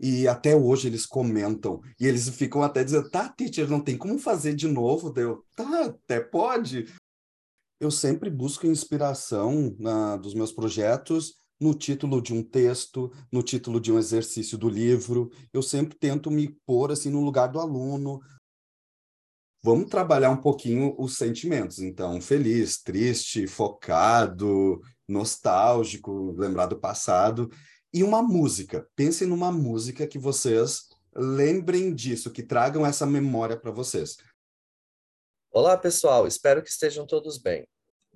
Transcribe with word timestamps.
E 0.00 0.28
até 0.28 0.54
hoje 0.54 0.88
eles 0.88 1.04
comentam. 1.04 1.80
E 1.98 2.06
eles 2.06 2.28
ficam 2.28 2.62
até 2.62 2.84
dizendo: 2.84 3.10
tá, 3.10 3.28
teacher, 3.28 3.68
não 3.68 3.80
tem 3.80 3.96
como 3.96 4.18
fazer 4.18 4.54
de 4.54 4.68
novo? 4.68 5.10
Deu, 5.10 5.44
tá, 5.56 5.86
até 5.86 6.20
pode. 6.20 6.86
Eu 7.80 7.90
sempre 7.90 8.28
busco 8.28 8.66
inspiração 8.66 9.76
na, 9.78 10.16
dos 10.16 10.34
meus 10.34 10.52
projetos 10.52 11.34
no 11.60 11.74
título 11.74 12.22
de 12.22 12.32
um 12.32 12.42
texto, 12.42 13.12
no 13.32 13.42
título 13.42 13.80
de 13.80 13.92
um 13.92 13.98
exercício 13.98 14.56
do 14.56 14.68
livro. 14.68 15.30
Eu 15.52 15.62
sempre 15.62 15.96
tento 15.98 16.30
me 16.30 16.48
pôr 16.64 16.92
assim 16.92 17.10
no 17.10 17.20
lugar 17.20 17.48
do 17.48 17.58
aluno. 17.58 18.20
Vamos 19.62 19.90
trabalhar 19.90 20.30
um 20.30 20.36
pouquinho 20.40 20.94
os 20.98 21.16
sentimentos. 21.16 21.80
Então, 21.80 22.20
feliz, 22.20 22.80
triste, 22.80 23.46
focado, 23.48 24.80
nostálgico, 25.08 26.32
lembrar 26.38 26.66
do 26.66 26.78
passado. 26.78 27.50
E 27.92 28.04
uma 28.04 28.22
música. 28.22 28.88
Pensem 28.94 29.26
numa 29.26 29.50
música 29.50 30.06
que 30.06 30.18
vocês 30.18 30.88
lembrem 31.14 31.94
disso, 31.94 32.30
que 32.30 32.42
tragam 32.42 32.84
essa 32.84 33.06
memória 33.06 33.56
para 33.56 33.70
vocês. 33.70 34.18
Olá, 35.50 35.76
pessoal. 35.76 36.26
Espero 36.26 36.62
que 36.62 36.68
estejam 36.68 37.06
todos 37.06 37.38
bem. 37.38 37.66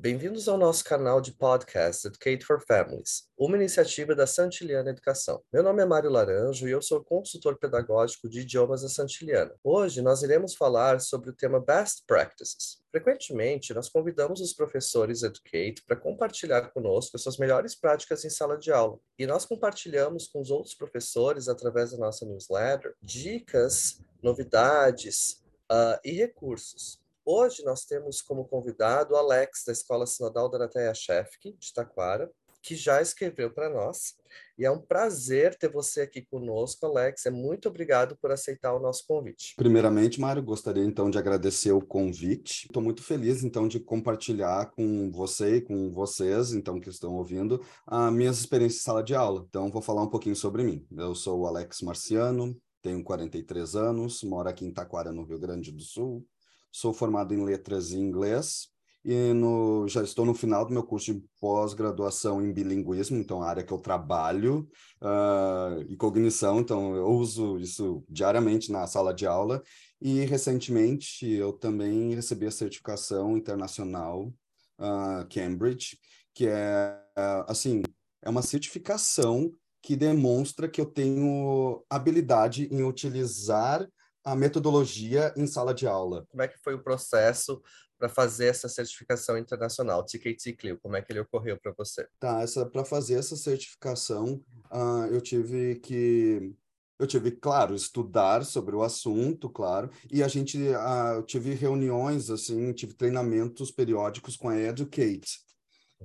Bem-vindos 0.03 0.49
ao 0.49 0.59
nosso 0.59 0.83
canal 0.83 1.21
de 1.21 1.31
podcast 1.31 2.09
Educate 2.09 2.45
for 2.45 2.61
Families, 2.61 3.29
uma 3.39 3.57
iniciativa 3.57 4.17
da 4.17 4.27
Santiliana 4.27 4.91
Educação. 4.91 5.41
Meu 5.53 5.63
nome 5.63 5.81
é 5.81 5.87
Mário 5.87 6.11
Laranjo 6.11 6.67
e 6.67 6.73
eu 6.73 6.83
sou 6.83 7.05
consultor 7.05 7.57
pedagógico 7.57 8.29
de 8.29 8.41
idiomas 8.41 8.83
da 8.83 8.89
Santiliana. 8.89 9.55
Hoje 9.63 10.03
nós 10.03 10.25
iremos 10.25 10.57
falar 10.57 11.01
sobre 11.01 11.31
o 11.31 11.33
tema 11.33 11.61
Best 11.61 12.03
Practices. 12.05 12.83
Frequentemente, 12.91 13.73
nós 13.73 13.89
convidamos 13.89 14.41
os 14.41 14.53
professores 14.53 15.23
Educate 15.23 15.85
para 15.87 15.95
compartilhar 15.95 16.73
conosco 16.73 17.17
suas 17.17 17.39
melhores 17.39 17.77
práticas 17.77 18.25
em 18.25 18.29
sala 18.29 18.59
de 18.59 18.73
aula. 18.73 18.99
E 19.17 19.25
nós 19.25 19.47
compartilhamos 19.47 20.27
com 20.27 20.41
os 20.41 20.51
outros 20.51 20.75
professores, 20.75 21.47
através 21.47 21.93
da 21.93 21.99
nossa 21.99 22.27
newsletter, 22.27 22.97
dicas, 23.01 24.01
novidades 24.21 25.45
uh, 25.71 26.01
e 26.05 26.11
recursos. 26.11 27.02
Hoje 27.25 27.63
nós 27.65 27.85
temos 27.85 28.21
como 28.21 28.45
convidado 28.45 29.15
o 29.15 29.17
Alex, 29.17 29.63
da 29.65 29.73
Escola 29.73 30.07
Sinodal 30.09 30.49
Doroteia 30.49 30.93
Shefk, 30.93 31.53
de 31.57 31.73
Taquara, 31.73 32.29
que 32.61 32.75
já 32.75 33.01
escreveu 33.01 33.49
para 33.49 33.71
nós. 33.71 34.17
E 34.59 34.65
é 34.65 34.71
um 34.73 34.81
prazer 34.81 35.57
ter 35.57 35.71
você 35.71 36.01
aqui 36.01 36.23
conosco, 36.23 36.85
Alex. 36.85 37.25
É 37.25 37.31
muito 37.31 37.69
obrigado 37.69 38.17
por 38.21 38.33
aceitar 38.33 38.75
o 38.75 38.81
nosso 38.81 39.07
convite. 39.07 39.55
Primeiramente, 39.57 40.21
Mário, 40.21 40.43
gostaria 40.43 40.85
então 40.85 41.09
de 41.11 41.17
agradecer 41.17 41.71
o 41.71 41.81
convite. 41.81 42.67
Estou 42.67 42.83
muito 42.83 43.05
feliz 43.05 43.45
então 43.45 43.69
de 43.69 43.79
compartilhar 43.79 44.73
com 44.73 45.09
você 45.13 45.57
e 45.57 45.61
com 45.61 45.93
vocês, 45.93 46.53
então 46.53 46.81
que 46.81 46.89
estão 46.89 47.15
ouvindo, 47.15 47.65
as 47.87 48.13
minhas 48.13 48.41
experiências 48.41 48.81
em 48.81 48.85
sala 48.85 49.03
de 49.03 49.15
aula. 49.15 49.47
Então, 49.49 49.71
vou 49.71 49.83
falar 49.83 50.03
um 50.03 50.11
pouquinho 50.11 50.35
sobre 50.35 50.65
mim. 50.65 50.85
Eu 50.91 51.15
sou 51.15 51.43
o 51.43 51.47
Alex 51.47 51.83
Marciano, 51.83 52.61
tenho 52.83 53.05
43 53.05 53.77
anos, 53.77 54.25
moro 54.25 54.49
aqui 54.49 54.65
em 54.65 54.73
Taquara, 54.73 55.13
no 55.13 55.23
Rio 55.23 55.39
Grande 55.39 55.71
do 55.71 55.83
Sul 55.83 56.27
sou 56.73 56.93
formado 56.93 57.35
em 57.35 57.45
letras 57.45 57.93
em 57.93 58.01
inglês 58.01 58.73
e 59.05 59.33
no, 59.33 59.89
já 59.89 60.03
estou 60.03 60.25
no 60.25 60.33
final 60.33 60.65
do 60.65 60.73
meu 60.73 60.85
curso 60.85 61.13
de 61.13 61.25
pós-graduação 61.41 62.41
em 62.41 62.53
bilinguismo, 62.53 63.17
então 63.19 63.43
a 63.43 63.49
área 63.49 63.65
que 63.65 63.73
eu 63.73 63.79
trabalho, 63.79 64.69
uh, 65.03 65.83
e 65.89 65.97
cognição, 65.97 66.61
então 66.61 66.95
eu 66.95 67.09
uso 67.09 67.59
isso 67.59 68.05
diariamente 68.09 68.71
na 68.71 68.87
sala 68.87 69.13
de 69.13 69.27
aula. 69.27 69.61
E 70.01 70.25
recentemente 70.25 71.29
eu 71.29 71.53
também 71.53 72.15
recebi 72.15 72.47
a 72.47 72.51
certificação 72.51 73.37
internacional 73.37 74.33
uh, 74.79 75.27
Cambridge, 75.29 75.99
que 76.33 76.47
é, 76.47 76.97
uh, 77.19 77.45
assim, 77.49 77.83
é 78.23 78.31
uma 78.31 78.43
certificação 78.43 79.53
que 79.83 79.97
demonstra 79.97 80.69
que 80.69 80.81
eu 80.81 80.87
tenho 80.87 81.85
habilidade 81.91 82.69
em 82.71 82.85
utilizar 82.85 83.89
a 84.25 84.35
metodologia 84.35 85.33
em 85.37 85.47
sala 85.47 85.75
de 85.75 85.87
aula. 85.87 86.27
Como 86.31 86.43
é 86.43 86.49
que 86.49 86.59
foi 86.59 86.75
o 86.75 86.83
processo 86.83 87.63
para 87.99 88.09
fazer 88.09 88.47
essa 88.47 88.69
certificação 88.69 89.39
internacional, 89.39 90.05
TKT 90.05 90.55
Clio? 90.55 90.79
Como 90.81 90.97
é 90.97 91.03
que 91.03 91.13
ele 91.13 91.21
ocorreu 91.21 91.59
para 91.59 91.73
você? 91.77 92.07
Tá, 92.19 92.43
essa 92.43 92.67
para 92.67 92.85
fazer 92.85 93.15
essa 93.15 93.37
certificação, 93.37 94.43
uh, 94.71 95.07
eu 95.11 95.21
tive 95.21 95.77
que 95.77 96.53
eu 96.99 97.07
tive, 97.07 97.33
claro, 97.33 97.75
estudar 97.75 98.45
sobre 98.45 98.77
o 98.77 98.83
assunto, 98.83 99.51
claro, 99.51 99.91
e 100.09 100.23
a 100.23 100.29
gente 100.29 100.57
uh, 100.57 101.17
eu 101.17 101.23
tive 101.25 101.53
reuniões 101.53 102.31
assim, 102.31 102.73
tive 102.73 102.95
treinamentos 102.95 103.73
periódicos 103.73 104.37
com 104.37 104.49
a 104.49 104.57
Educate. 104.57 105.41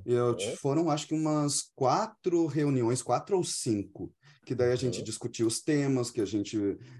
Eu, 0.05 0.27
uhum. 0.27 0.55
Foram, 0.57 0.89
acho 0.89 1.07
que 1.07 1.13
umas 1.13 1.71
quatro 1.75 2.45
reuniões, 2.45 3.01
quatro 3.01 3.37
ou 3.37 3.43
cinco, 3.43 4.13
que 4.47 4.55
daí 4.55 4.71
a 4.71 4.77
gente 4.77 4.99
uhum. 4.99 5.03
discutia 5.03 5.45
os 5.45 5.59
temas 5.59 6.09
que 6.09 6.21
a 6.21 6.25
gente, 6.25 6.57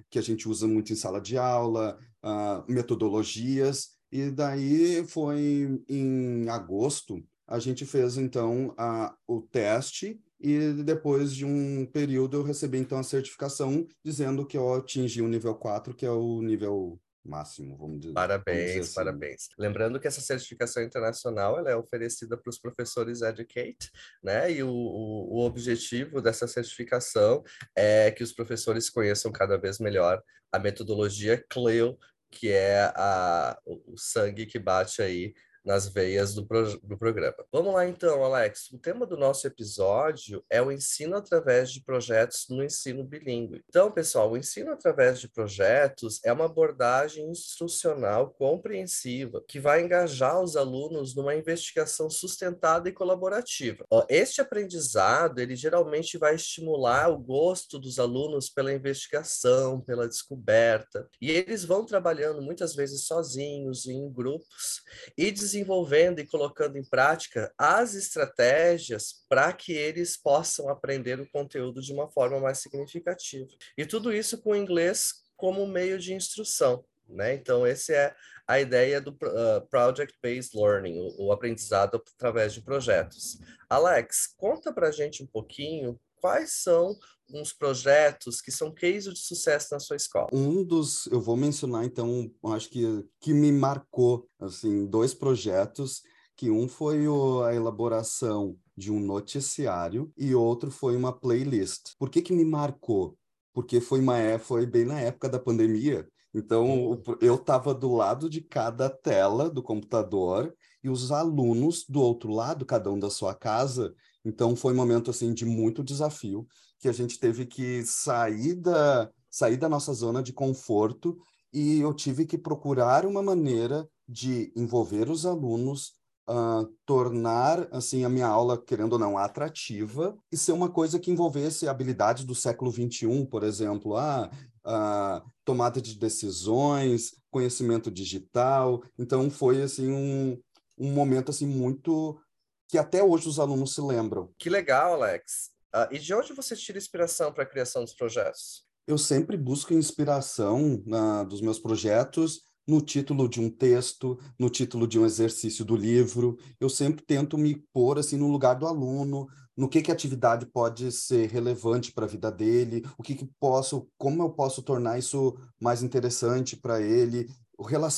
que 0.10 0.20
a 0.20 0.22
gente 0.22 0.50
usa 0.50 0.68
muito 0.68 0.92
em 0.92 0.98
sala 0.98 1.22
de 1.22 1.38
aula, 1.38 1.98
uh, 2.22 2.70
metodologias, 2.70 3.92
e 4.12 4.30
daí 4.30 5.02
foi 5.08 5.82
em 5.88 6.50
agosto, 6.50 7.24
a 7.48 7.58
gente 7.58 7.86
fez 7.86 8.18
então 8.18 8.74
a, 8.78 9.16
o 9.26 9.42
teste 9.42 10.20
e 10.42 10.74
depois 10.84 11.34
de 11.34 11.46
um 11.46 11.86
período 11.86 12.36
eu 12.36 12.44
recebi 12.44 12.80
então 12.80 12.98
a 12.98 13.04
certificação 13.04 13.88
dizendo 14.04 14.46
que 14.46 14.58
eu 14.58 14.74
atingi 14.74 15.22
o 15.22 15.28
nível 15.30 15.56
4, 15.56 15.96
que 15.96 16.06
é 16.06 16.12
o 16.12 16.42
nível 16.42 17.00
máximo, 17.28 17.78
vamos 17.78 18.00
dizer. 18.00 18.14
Parabéns, 18.14 18.58
vamos 18.58 18.68
dizer 18.68 18.80
assim. 18.80 18.94
parabéns. 18.96 19.50
Lembrando 19.58 20.00
que 20.00 20.08
essa 20.08 20.22
certificação 20.22 20.84
internacional 20.84 21.60
ela 21.60 21.70
é 21.70 21.76
oferecida 21.76 22.38
para 22.38 22.50
os 22.50 22.60
professores 22.60 23.22
Educate, 23.22 23.92
né? 24.24 24.52
E 24.52 24.64
o, 24.64 24.70
o, 24.70 25.36
o, 25.36 25.46
objetivo 25.46 26.22
dessa 26.22 26.48
certificação 26.48 27.44
é 27.76 28.12
que 28.12 28.24
os 28.24 28.34
professores 28.34 28.90
conheçam 28.90 29.32
cada 29.32 29.58
vez 29.58 29.80
melhor 29.80 30.22
a 30.52 30.60
metodologia 30.60 31.44
CLEO, 31.50 31.98
que 32.32 32.50
é 32.52 32.92
a, 32.96 33.58
o 33.66 33.98
sangue 33.98 34.46
que 34.46 34.60
bate 34.60 35.02
aí 35.02 35.34
nas 35.68 35.90
veias 35.90 36.34
do, 36.34 36.48
pro, 36.48 36.80
do 36.80 36.98
programa. 36.98 37.36
Vamos 37.52 37.74
lá 37.74 37.86
então, 37.86 38.24
Alex. 38.24 38.72
O 38.72 38.80
tema 38.80 39.06
do 39.06 39.18
nosso 39.18 39.46
episódio 39.46 40.42
é 40.50 40.62
o 40.62 40.72
ensino 40.72 41.18
através 41.18 41.70
de 41.72 41.84
projetos 41.84 42.46
no 42.50 42.64
ensino 42.64 43.04
bilíngue. 43.04 43.62
Então, 43.68 43.92
pessoal, 43.92 44.32
o 44.32 44.38
ensino 44.38 44.72
através 44.72 45.20
de 45.20 45.28
projetos 45.28 46.22
é 46.24 46.32
uma 46.32 46.46
abordagem 46.46 47.30
instrucional 47.30 48.30
compreensiva 48.30 49.44
que 49.46 49.60
vai 49.60 49.84
engajar 49.84 50.42
os 50.42 50.56
alunos 50.56 51.14
numa 51.14 51.36
investigação 51.36 52.10
sustentada 52.10 52.88
e 52.88 52.94
colaborativa. 52.94 53.86
Este 54.08 54.40
aprendizado, 54.40 55.40
ele 55.40 55.56
geralmente 55.56 56.18
vai 56.18 56.36
estimular 56.36 57.10
o 57.10 57.18
gosto 57.18 57.78
dos 57.78 58.00
alunos 58.00 58.50
pela 58.50 58.72
investigação, 58.72 59.82
pela 59.82 60.08
descoberta, 60.08 61.10
e 61.22 61.30
eles 61.30 61.66
vão 61.66 61.86
trabalhando 61.86 62.42
muitas 62.42 62.74
vezes 62.74 63.06
sozinhos, 63.06 63.86
em 63.86 64.10
grupos, 64.10 64.82
e 65.18 65.30
desenvolvendo 65.58 66.20
e 66.20 66.28
colocando 66.28 66.78
em 66.78 66.84
prática 66.84 67.52
as 67.58 67.96
estratégias 67.96 69.24
para 69.28 69.52
que 69.52 69.74
eles 69.74 70.16
possam 70.16 70.70
aprender 70.70 71.20
o 71.20 71.30
conteúdo 71.30 71.82
de 71.82 71.92
uma 71.92 72.08
forma 72.08 72.40
mais 72.40 72.60
significativa. 72.60 73.50
E 73.78 73.86
tudo 73.86 74.14
isso 74.14 74.42
com 74.42 74.52
o 74.52 74.56
inglês 74.56 75.24
como 75.36 75.66
meio 75.68 75.98
de 75.98 76.14
instrução. 76.14 76.84
Né? 77.10 77.34
Então, 77.34 77.66
essa 77.66 77.94
é 77.94 78.16
a 78.46 78.60
ideia 78.60 79.02
do 79.02 79.12
uh, 79.12 79.68
Project-Based 79.70 80.56
Learning, 80.56 81.00
o, 81.00 81.28
o 81.28 81.32
aprendizado 81.32 82.02
através 82.16 82.54
de 82.54 82.62
projetos. 82.62 83.40
Alex, 83.70 84.34
conta 84.38 84.72
para 84.74 84.90
a 84.90 84.92
gente 84.92 85.24
um 85.24 85.28
pouquinho 85.28 86.00
quais 86.22 86.62
são 86.62 86.96
uns 87.30 87.52
projetos 87.52 88.42
que 88.42 88.52
são 88.52 88.74
cases 88.74 89.14
de 89.14 89.20
sucesso 89.20 89.68
na 89.72 89.80
sua 89.80 89.96
escola? 89.96 90.28
Um 90.32 90.64
dos, 90.64 91.08
eu 91.08 91.20
vou 91.20 91.36
mencionar 91.36 91.84
então, 91.86 92.32
acho 92.46 92.70
que 92.70 93.06
que 93.20 93.34
me 93.34 93.52
marcou 93.52 94.28
assim, 94.40 94.86
dois 94.86 95.14
projetos, 95.14 96.02
que 96.36 96.52
um 96.52 96.68
foi 96.68 97.08
o, 97.08 97.44
a 97.44 97.54
elaboração 97.54 98.56
de 98.78 98.92
um 98.92 99.00
noticiário 99.00 100.12
e 100.16 100.36
outro 100.36 100.70
foi 100.70 100.96
uma 100.96 101.12
playlist. 101.12 101.94
Por 101.98 102.10
que 102.10 102.22
que 102.22 102.32
me 102.32 102.46
marcou? 102.46 103.18
Porque 103.54 103.82
foi 103.82 104.00
uma 104.00 104.20
é, 104.20 104.38
foi 104.38 104.66
bem 104.66 104.86
na 104.86 105.02
época 105.02 105.28
da 105.28 105.40
pandemia. 105.40 106.08
Então, 106.34 106.92
hum. 106.92 107.04
eu 107.20 107.36
estava 107.36 107.74
do 107.74 107.92
lado 107.96 108.30
de 108.30 108.42
cada 108.42 108.90
tela 108.90 109.50
do 109.50 109.64
computador 109.64 110.54
e 110.84 110.90
os 110.90 111.12
alunos 111.12 111.84
do 111.90 112.00
outro 112.00 112.32
lado, 112.32 112.66
cada 112.66 112.92
um 112.92 113.00
da 113.00 113.10
sua 113.10 113.34
casa. 113.34 113.96
Então, 114.28 114.58
foi 114.58 114.74
um 114.74 114.76
momento 114.76 115.10
assim 115.10 115.34
de 115.34 115.46
muito 115.46 115.82
desafio 115.82 116.46
que 116.80 116.90
a 116.90 116.92
gente 116.92 117.18
teve 117.18 117.46
que 117.46 117.82
sair 117.86 118.56
da, 118.56 119.10
sair 119.32 119.56
da 119.56 119.70
nossa 119.70 119.94
zona 119.94 120.22
de 120.22 120.34
conforto 120.34 121.18
e 121.54 121.80
eu 121.80 121.94
tive 121.94 122.26
que 122.26 122.38
procurar 122.38 123.06
uma 123.06 123.24
maneira 123.24 123.88
de 124.06 124.52
envolver 124.54 125.10
os 125.10 125.26
alunos, 125.26 125.94
uh, 126.30 126.68
tornar 126.86 127.70
assim 127.72 128.04
a 128.04 128.10
minha 128.10 128.28
aula, 128.28 128.62
querendo 128.62 128.94
ou 128.94 129.00
não, 129.00 129.18
atrativa 129.18 130.18
e 130.30 130.36
ser 130.36 130.52
uma 130.52 130.70
coisa 130.70 131.00
que 131.00 131.10
envolvesse 131.10 131.68
habilidades 131.68 132.26
do 132.26 132.36
século 132.36 132.70
XXI, 132.70 133.26
por 133.32 133.44
exemplo, 133.44 133.96
a 133.96 134.30
ah, 134.66 135.24
uh, 135.24 135.32
tomada 135.46 135.82
de 135.82 135.98
decisões, 135.98 137.16
conhecimento 137.32 137.90
digital. 137.90 138.84
Então 139.00 139.30
foi 139.30 139.62
assim 139.62 139.90
um, 139.90 140.38
um 140.78 140.92
momento 140.92 141.32
assim 141.32 141.48
muito 141.48 142.20
que 142.68 142.78
até 142.78 143.04
hoje 143.04 143.28
os 143.28 143.40
alunos 143.40 143.74
se 143.74 143.82
lembram. 143.82 144.32
Que 144.38 144.50
legal, 144.50 144.94
Alex. 144.94 145.52
Uh, 145.76 145.94
e 145.94 146.00
de 146.00 146.14
onde 146.14 146.34
você 146.34 146.56
tira 146.56 146.78
inspiração 146.78 147.32
para 147.32 147.44
a 147.44 147.48
criação 147.48 147.84
dos 147.84 147.94
projetos? 147.94 148.66
Eu 148.88 148.98
sempre 148.98 149.36
busco 149.36 149.74
inspiração 149.74 150.82
na, 150.86 151.24
dos 151.24 151.42
meus 151.42 151.60
projetos 151.60 152.42
no 152.68 152.82
título 152.82 153.30
de 153.30 153.40
um 153.40 153.50
texto, 153.50 154.20
no 154.38 154.50
título 154.50 154.86
de 154.86 155.00
um 155.00 155.06
exercício 155.06 155.64
do 155.64 155.76
livro. 155.76 156.38
Eu 156.60 156.70
sempre 156.70 157.04
tento 157.04 157.38
me 157.38 157.56
pôr 157.74 157.98
assim 157.98 158.18
no 158.18 158.28
lugar 158.28 158.56
do 158.56 158.68
aluno, 158.68 159.28
no 159.56 159.70
que 159.70 159.82
que 159.82 159.90
a 159.90 159.94
atividade 159.94 160.46
pode 160.46 160.92
ser 160.92 161.30
relevante 161.30 161.94
para 161.94 162.06
a 162.06 162.10
vida 162.10 162.30
dele, 162.30 162.86
o 162.98 163.04
que 163.04 163.16
que 163.16 163.30
posso, 163.40 163.88
como 163.98 164.22
eu 164.22 164.30
posso 164.30 164.62
tornar 164.62 165.00
isso 165.00 165.36
mais 165.60 165.82
interessante 165.82 166.58
para 166.58 166.82
ele, 166.82 167.30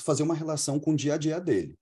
fazer 0.03 0.23
uma 0.23 0.35
relação 0.35 0.79
com 0.79 0.91
o 0.91 0.95
dia 0.95 1.15
a 1.15 1.17
dia 1.17 1.39
dele. 1.39 1.75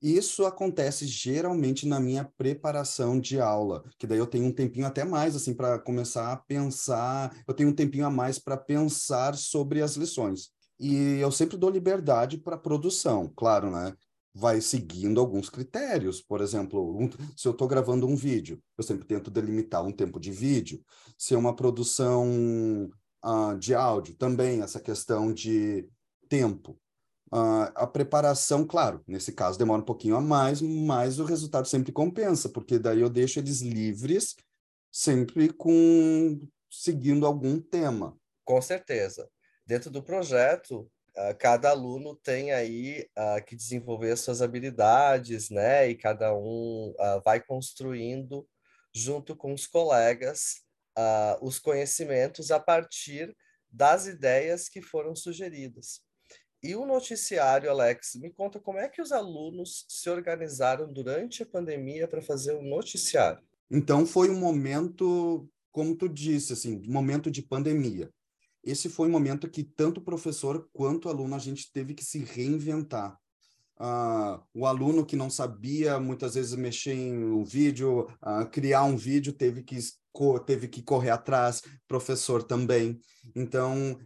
Isso 0.00 0.46
acontece 0.46 1.06
geralmente 1.06 1.86
na 1.86 1.98
minha 1.98 2.24
preparação 2.36 3.18
de 3.18 3.40
aula, 3.40 3.82
que 3.98 4.06
daí 4.06 4.18
eu 4.18 4.26
tenho 4.26 4.44
um 4.44 4.52
tempinho 4.52 4.86
até 4.86 5.04
mais 5.04 5.34
assim 5.34 5.52
para 5.52 5.78
começar 5.78 6.32
a 6.32 6.36
pensar, 6.36 7.36
eu 7.46 7.52
tenho 7.52 7.70
um 7.70 7.74
tempinho 7.74 8.06
a 8.06 8.10
mais 8.10 8.38
para 8.38 8.56
pensar 8.56 9.34
sobre 9.34 9.82
as 9.82 9.96
lições. 9.96 10.50
E 10.78 11.18
eu 11.18 11.32
sempre 11.32 11.56
dou 11.56 11.68
liberdade 11.68 12.38
para 12.38 12.56
produção, 12.56 13.32
claro, 13.34 13.70
né? 13.70 13.92
Vai 14.32 14.60
seguindo 14.60 15.18
alguns 15.18 15.50
critérios. 15.50 16.22
Por 16.22 16.40
exemplo, 16.40 16.96
um, 16.96 17.10
se 17.36 17.48
eu 17.48 17.52
estou 17.52 17.66
gravando 17.66 18.06
um 18.06 18.14
vídeo, 18.14 18.62
eu 18.76 18.84
sempre 18.84 19.04
tento 19.04 19.30
delimitar 19.30 19.84
um 19.84 19.90
tempo 19.90 20.20
de 20.20 20.30
vídeo. 20.30 20.80
Se 21.18 21.34
é 21.34 21.38
uma 21.38 21.56
produção 21.56 22.88
uh, 23.24 23.58
de 23.58 23.74
áudio, 23.74 24.14
também 24.14 24.62
essa 24.62 24.78
questão 24.78 25.32
de 25.32 25.88
tempo. 26.28 26.78
Uh, 27.30 27.68
a 27.74 27.86
preparação, 27.86 28.66
claro, 28.66 29.02
nesse 29.06 29.32
caso 29.32 29.58
demora 29.58 29.82
um 29.82 29.84
pouquinho 29.84 30.16
a 30.16 30.20
mais, 30.20 30.62
mas 30.62 31.18
o 31.18 31.24
resultado 31.24 31.68
sempre 31.68 31.92
compensa, 31.92 32.48
porque 32.48 32.78
daí 32.78 33.00
eu 33.00 33.10
deixo 33.10 33.38
eles 33.38 33.60
livres, 33.60 34.34
sempre 34.90 35.52
com 35.52 36.40
seguindo 36.70 37.26
algum 37.26 37.60
tema. 37.60 38.18
Com 38.44 38.62
certeza. 38.62 39.28
Dentro 39.66 39.90
do 39.90 40.02
projeto, 40.02 40.90
uh, 41.16 41.36
cada 41.38 41.68
aluno 41.68 42.16
tem 42.16 42.50
aí 42.52 43.06
uh, 43.18 43.44
que 43.44 43.54
desenvolver 43.54 44.16
suas 44.16 44.40
habilidades, 44.40 45.50
né? 45.50 45.90
E 45.90 45.94
cada 45.94 46.34
um 46.34 46.94
vai 47.22 47.42
construindo, 47.42 48.48
junto 48.94 49.36
com 49.36 49.52
os 49.52 49.66
colegas, 49.66 50.62
os 51.42 51.58
conhecimentos 51.58 52.50
a 52.50 52.58
partir 52.58 53.36
das 53.70 54.06
ideias 54.06 54.68
que 54.68 54.80
foram 54.80 55.14
sugeridas. 55.14 56.00
E 56.62 56.74
o 56.74 56.84
noticiário, 56.84 57.70
Alex, 57.70 58.16
me 58.16 58.30
conta 58.30 58.58
como 58.58 58.78
é 58.78 58.88
que 58.88 59.00
os 59.00 59.12
alunos 59.12 59.84
se 59.88 60.10
organizaram 60.10 60.92
durante 60.92 61.42
a 61.42 61.46
pandemia 61.46 62.08
para 62.08 62.20
fazer 62.20 62.54
o 62.54 62.62
noticiário. 62.62 63.40
Então 63.70 64.04
foi 64.04 64.28
um 64.28 64.38
momento, 64.38 65.48
como 65.70 65.94
tu 65.94 66.08
disse, 66.08 66.52
assim, 66.52 66.82
momento 66.86 67.30
de 67.30 67.42
pandemia. 67.42 68.10
Esse 68.64 68.88
foi 68.88 69.08
um 69.08 69.12
momento 69.12 69.48
que 69.48 69.62
tanto 69.62 69.98
o 69.98 70.04
professor 70.04 70.68
quanto 70.72 71.06
o 71.06 71.08
aluno 71.08 71.36
a 71.36 71.38
gente 71.38 71.70
teve 71.72 71.94
que 71.94 72.04
se 72.04 72.18
reinventar. 72.18 73.16
Uh, 73.80 74.42
o 74.52 74.66
aluno 74.66 75.06
que 75.06 75.14
não 75.14 75.30
sabia 75.30 76.00
muitas 76.00 76.34
vezes 76.34 76.56
mexer 76.56 76.94
em 76.94 77.24
um 77.24 77.44
vídeo, 77.44 78.08
uh, 78.20 78.44
criar 78.50 78.82
um 78.82 78.96
vídeo, 78.96 79.32
teve 79.32 79.62
que 79.62 79.78
teve 80.44 80.66
que 80.66 80.82
correr 80.82 81.10
atrás, 81.10 81.62
professor 81.86 82.42
também. 82.42 82.98
Então 83.36 83.96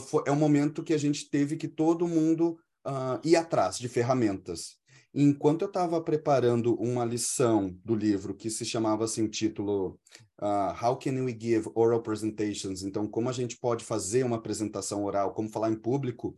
foi, 0.00 0.22
é 0.26 0.32
um 0.32 0.36
momento 0.36 0.82
que 0.82 0.94
a 0.94 0.98
gente 0.98 1.28
teve 1.28 1.56
que 1.56 1.68
todo 1.68 2.08
mundo 2.08 2.58
uh, 2.86 3.20
ir 3.24 3.36
atrás 3.36 3.78
de 3.78 3.88
ferramentas. 3.88 4.78
Enquanto 5.12 5.62
eu 5.62 5.68
estava 5.68 6.00
preparando 6.00 6.74
uma 6.76 7.04
lição 7.04 7.76
do 7.84 7.96
livro 7.96 8.34
que 8.34 8.48
se 8.48 8.64
chamava 8.64 9.04
assim, 9.04 9.26
título 9.26 9.98
uh, 10.40 10.84
How 10.86 10.96
Can 10.96 11.24
We 11.24 11.36
Give 11.38 11.68
Oral 11.74 12.00
Presentations? 12.00 12.82
Então, 12.82 13.08
como 13.08 13.28
a 13.28 13.32
gente 13.32 13.58
pode 13.58 13.84
fazer 13.84 14.24
uma 14.24 14.36
apresentação 14.36 15.04
oral, 15.04 15.34
como 15.34 15.48
falar 15.50 15.70
em 15.70 15.74
público, 15.74 16.32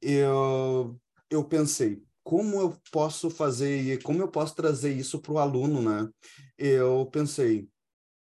eu, 0.00 0.98
eu 1.28 1.44
pensei, 1.44 2.02
como 2.24 2.60
eu 2.60 2.76
posso 2.90 3.28
fazer 3.28 3.92
e 3.92 3.98
como 3.98 4.22
eu 4.22 4.28
posso 4.28 4.54
trazer 4.54 4.92
isso 4.92 5.20
para 5.20 5.32
o 5.32 5.38
aluno, 5.38 5.82
né? 5.82 6.08
Eu 6.56 7.06
pensei, 7.12 7.68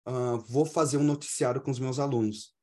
uh, 0.08 0.38
vou 0.48 0.64
fazer 0.64 0.96
um 0.96 1.04
noticiário 1.04 1.60
com 1.60 1.70
os 1.70 1.78
meus 1.78 1.98
alunos. 1.98 2.57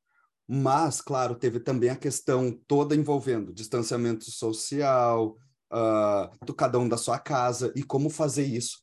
Mas, 0.48 1.00
claro, 1.00 1.34
teve 1.34 1.58
também 1.58 1.90
a 1.90 1.96
questão 1.96 2.56
toda 2.68 2.94
envolvendo 2.94 3.52
distanciamento 3.52 4.30
social, 4.30 5.36
uh, 5.72 6.44
do 6.44 6.54
cada 6.54 6.78
um 6.78 6.88
da 6.88 6.96
sua 6.96 7.18
casa 7.18 7.72
e 7.74 7.82
como 7.82 8.08
fazer 8.08 8.44
isso. 8.44 8.80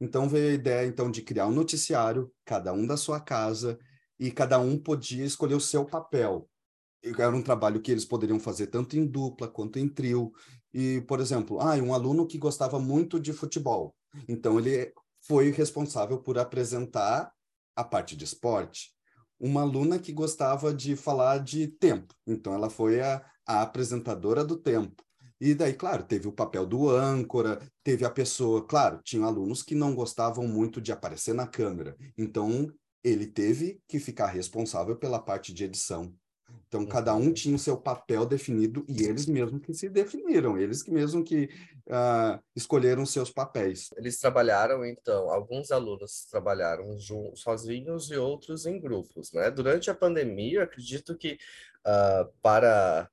Então 0.00 0.28
veio 0.28 0.50
a 0.50 0.54
ideia 0.54 0.86
então 0.86 1.10
de 1.10 1.22
criar 1.22 1.46
um 1.46 1.52
noticiário, 1.52 2.32
cada 2.44 2.72
um 2.72 2.86
da 2.86 2.96
sua 2.96 3.20
casa 3.20 3.78
e 4.18 4.30
cada 4.30 4.58
um 4.58 4.76
podia 4.76 5.24
escolher 5.24 5.54
o 5.54 5.60
seu 5.60 5.84
papel. 5.84 6.48
Era 7.02 7.36
um 7.36 7.42
trabalho 7.42 7.80
que 7.80 7.92
eles 7.92 8.04
poderiam 8.04 8.40
fazer 8.40 8.68
tanto 8.68 8.96
em 8.96 9.06
dupla 9.06 9.46
quanto 9.46 9.78
em 9.78 9.88
trio. 9.88 10.32
E, 10.72 11.02
por 11.02 11.20
exemplo, 11.20 11.60
ah, 11.60 11.76
um 11.76 11.94
aluno 11.94 12.26
que 12.26 12.38
gostava 12.38 12.80
muito 12.80 13.20
de 13.20 13.32
futebol. 13.32 13.94
Então 14.26 14.58
ele 14.58 14.92
foi 15.20 15.50
responsável 15.50 16.18
por 16.18 16.38
apresentar 16.38 17.32
a 17.76 17.84
parte 17.84 18.16
de 18.16 18.24
esporte 18.24 18.93
uma 19.38 19.62
aluna 19.62 19.98
que 19.98 20.12
gostava 20.12 20.72
de 20.72 20.96
falar 20.96 21.38
de 21.38 21.66
tempo. 21.66 22.14
Então, 22.26 22.54
ela 22.54 22.70
foi 22.70 23.00
a, 23.00 23.24
a 23.46 23.62
apresentadora 23.62 24.44
do 24.44 24.56
tempo. 24.56 25.02
E 25.40 25.54
daí, 25.54 25.74
claro, 25.74 26.04
teve 26.04 26.28
o 26.28 26.32
papel 26.32 26.64
do 26.64 26.88
âncora, 26.88 27.60
teve 27.82 28.04
a 28.04 28.10
pessoa, 28.10 28.64
claro, 28.66 29.00
tinha 29.04 29.26
alunos 29.26 29.62
que 29.62 29.74
não 29.74 29.94
gostavam 29.94 30.46
muito 30.46 30.80
de 30.80 30.92
aparecer 30.92 31.34
na 31.34 31.46
câmera. 31.46 31.96
Então, 32.16 32.72
ele 33.02 33.26
teve 33.26 33.80
que 33.86 33.98
ficar 33.98 34.28
responsável 34.28 34.96
pela 34.96 35.18
parte 35.18 35.52
de 35.52 35.64
edição. 35.64 36.14
Então, 36.74 36.84
cada 36.84 37.14
um 37.14 37.26
uhum. 37.26 37.32
tinha 37.32 37.54
o 37.54 37.58
seu 37.58 37.76
papel 37.76 38.26
definido 38.26 38.84
e 38.88 39.04
eles 39.04 39.26
mesmos 39.26 39.62
que 39.62 39.72
se 39.72 39.88
definiram, 39.88 40.58
eles 40.58 40.82
que 40.82 40.90
mesmo 40.90 41.22
que 41.22 41.48
uh, 41.86 42.42
escolheram 42.56 43.06
seus 43.06 43.30
papéis. 43.30 43.90
Eles 43.96 44.18
trabalharam, 44.18 44.84
então, 44.84 45.30
alguns 45.30 45.70
alunos 45.70 46.26
trabalharam 46.28 46.98
sozinhos 47.36 48.10
e 48.10 48.16
outros 48.16 48.66
em 48.66 48.80
grupos, 48.80 49.30
né? 49.32 49.52
Durante 49.52 49.88
a 49.88 49.94
pandemia, 49.94 50.64
acredito 50.64 51.16
que 51.16 51.38
uh, 51.86 52.28
para... 52.42 53.08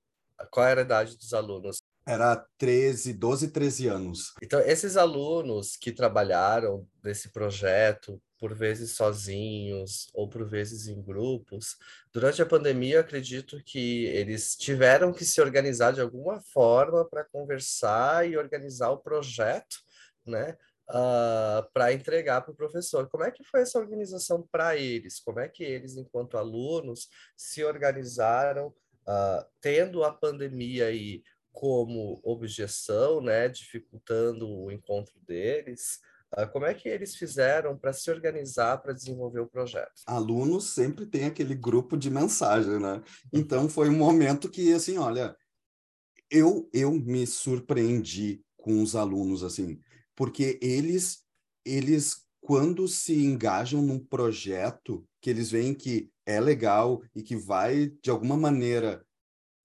Qual 0.50 0.66
era 0.66 0.82
a 0.82 0.84
idade 0.84 1.16
dos 1.16 1.32
alunos? 1.32 1.84
Era 2.04 2.44
13, 2.58 3.14
12, 3.14 3.50
13 3.50 3.88
anos. 3.88 4.34
Então, 4.42 4.60
esses 4.60 4.98
alunos 4.98 5.78
que 5.78 5.92
trabalharam 5.92 6.88
nesse 7.04 7.30
projeto 7.30 8.20
por 8.42 8.56
vezes 8.56 8.96
sozinhos 8.96 10.10
ou 10.16 10.28
por 10.28 10.50
vezes 10.50 10.88
em 10.88 11.00
grupos. 11.00 11.78
Durante 12.12 12.42
a 12.42 12.46
pandemia, 12.46 13.02
acredito 13.02 13.64
que 13.64 14.06
eles 14.06 14.56
tiveram 14.56 15.14
que 15.14 15.24
se 15.24 15.40
organizar 15.40 15.94
de 15.94 16.02
alguma 16.02 16.42
forma 16.42 17.08
para 17.08 17.24
conversar 17.24 18.28
e 18.28 18.36
organizar 18.36 18.90
o 18.90 18.98
projeto, 18.98 19.78
né? 20.26 20.58
Uh, 20.90 21.64
para 21.72 21.94
entregar 21.94 22.42
para 22.42 22.52
o 22.52 22.56
professor. 22.56 23.08
Como 23.10 23.24
é 23.24 23.30
que 23.30 23.44
foi 23.44 23.62
essa 23.62 23.78
organização 23.78 24.46
para 24.52 24.76
eles? 24.76 25.20
Como 25.20 25.40
é 25.40 25.48
que 25.48 25.64
eles, 25.64 25.96
enquanto 25.96 26.36
alunos, 26.36 27.10
se 27.38 27.64
organizaram, 27.64 28.70
uh, 29.08 29.46
tendo 29.62 30.04
a 30.04 30.12
pandemia 30.12 30.88
aí 30.88 31.22
como 31.54 32.20
objeção, 32.24 33.22
né, 33.22 33.48
dificultando 33.48 34.50
o 34.50 34.72
encontro 34.72 35.14
deles? 35.20 36.00
Ah, 36.34 36.48
como 36.48 36.66
é 36.66 36.74
que 36.74 36.88
eles 36.88 37.16
fizeram 37.16 37.78
para 37.78 37.92
se 37.92 38.10
organizar 38.10 38.78
para 38.78 38.94
desenvolver 38.94 39.42
o 39.42 39.50
projeto? 39.50 39.92
Alunos 40.08 40.74
sempre 40.74 41.06
tem 41.06 41.26
aquele 41.26 41.54
grupo 41.54 41.98
de 41.98 42.10
mensagem, 42.10 42.80
né? 42.80 42.96
Uhum. 42.96 43.04
Então 43.34 43.70
foi 43.70 43.90
um 43.90 43.98
momento 43.98 44.50
que 44.50 44.72
assim, 44.72 44.98
olha, 44.98 45.36
eu 46.30 46.70
eu 46.74 46.92
me 46.94 47.28
surpreendi 47.28 48.42
com 48.56 48.82
os 48.82 48.96
alunos 48.96 49.44
assim, 49.44 49.80
porque 50.16 50.58
eles 50.62 51.26
eles 51.66 52.26
quando 52.40 52.88
se 52.88 53.14
engajam 53.14 53.82
num 53.82 54.00
projeto 54.00 55.06
que 55.20 55.30
eles 55.30 55.52
veem 55.52 55.74
que 55.74 56.10
é 56.26 56.40
legal 56.40 57.02
e 57.14 57.22
que 57.22 57.36
vai 57.36 57.92
de 58.02 58.10
alguma 58.10 58.38
maneira 58.38 59.06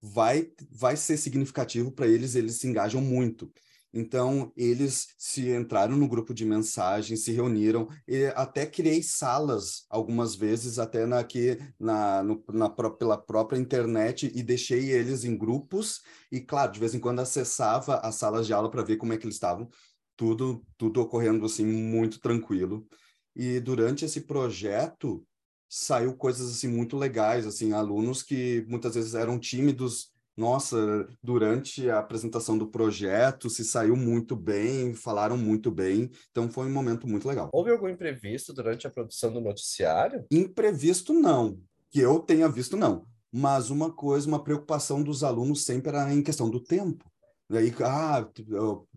vai 0.01 0.51
vai 0.69 0.97
ser 0.97 1.17
significativo 1.17 1.91
para 1.91 2.07
eles, 2.07 2.35
eles 2.35 2.59
se 2.59 2.67
engajam 2.67 3.01
muito. 3.01 3.51
Então, 3.97 4.51
eles 4.55 5.15
se 5.17 5.49
entraram 5.49 5.97
no 5.97 6.07
grupo 6.07 6.31
de 6.31 6.45
mensagens, 6.45 7.23
se 7.23 7.31
reuniram, 7.31 7.89
e 8.07 8.25
até 8.35 8.63
criei 8.63 9.01
salas, 9.01 9.87
algumas 9.89 10.35
vezes, 10.35 10.77
até 10.77 11.07
na, 11.07 11.17
aqui, 11.17 11.57
na, 11.79 12.21
no, 12.21 12.43
na, 12.53 12.69
pela 12.69 13.17
própria 13.17 13.57
internet, 13.57 14.31
e 14.35 14.43
deixei 14.43 14.91
eles 14.91 15.23
em 15.23 15.35
grupos, 15.35 16.03
e, 16.31 16.39
claro, 16.39 16.71
de 16.71 16.79
vez 16.79 16.93
em 16.93 16.99
quando 16.99 17.21
acessava 17.21 17.95
as 17.97 18.13
salas 18.13 18.45
de 18.45 18.53
aula 18.53 18.69
para 18.69 18.83
ver 18.83 18.97
como 18.97 19.13
é 19.13 19.17
que 19.17 19.25
eles 19.25 19.35
estavam, 19.35 19.67
tudo, 20.15 20.63
tudo 20.77 21.01
ocorrendo, 21.01 21.43
assim, 21.47 21.65
muito 21.65 22.19
tranquilo. 22.19 22.87
E 23.35 23.59
durante 23.59 24.05
esse 24.05 24.21
projeto, 24.21 25.25
saiu 25.67 26.15
coisas, 26.15 26.51
assim, 26.51 26.67
muito 26.67 26.95
legais, 26.95 27.47
assim, 27.47 27.73
alunos 27.73 28.21
que 28.21 28.63
muitas 28.69 28.93
vezes 28.93 29.15
eram 29.15 29.39
tímidos, 29.39 30.11
nossa, 30.37 31.07
durante 31.23 31.89
a 31.89 31.97
apresentação 31.97 32.57
do 32.57 32.67
projeto 32.67 33.49
se 33.49 33.65
saiu 33.65 33.95
muito 33.95 34.35
bem, 34.35 34.93
falaram 34.93 35.35
muito 35.35 35.71
bem, 35.71 36.11
então 36.29 36.47
foi 36.47 36.67
um 36.67 36.71
momento 36.71 37.07
muito 37.07 37.27
legal. 37.27 37.49
Houve 37.51 37.71
algum 37.71 37.89
imprevisto 37.89 38.53
durante 38.53 38.85
a 38.85 38.91
produção 38.91 39.33
do 39.33 39.41
noticiário? 39.41 40.23
Imprevisto 40.29 41.11
não, 41.11 41.59
que 41.89 41.99
eu 41.99 42.19
tenha 42.19 42.47
visto 42.47 42.77
não, 42.77 43.03
mas 43.33 43.71
uma 43.71 43.91
coisa, 43.91 44.27
uma 44.27 44.43
preocupação 44.43 45.01
dos 45.01 45.23
alunos 45.23 45.65
sempre 45.65 45.89
era 45.89 46.13
em 46.13 46.21
questão 46.21 46.49
do 46.49 46.59
tempo. 46.59 47.03
Daí, 47.49 47.73
ah, 47.83 48.27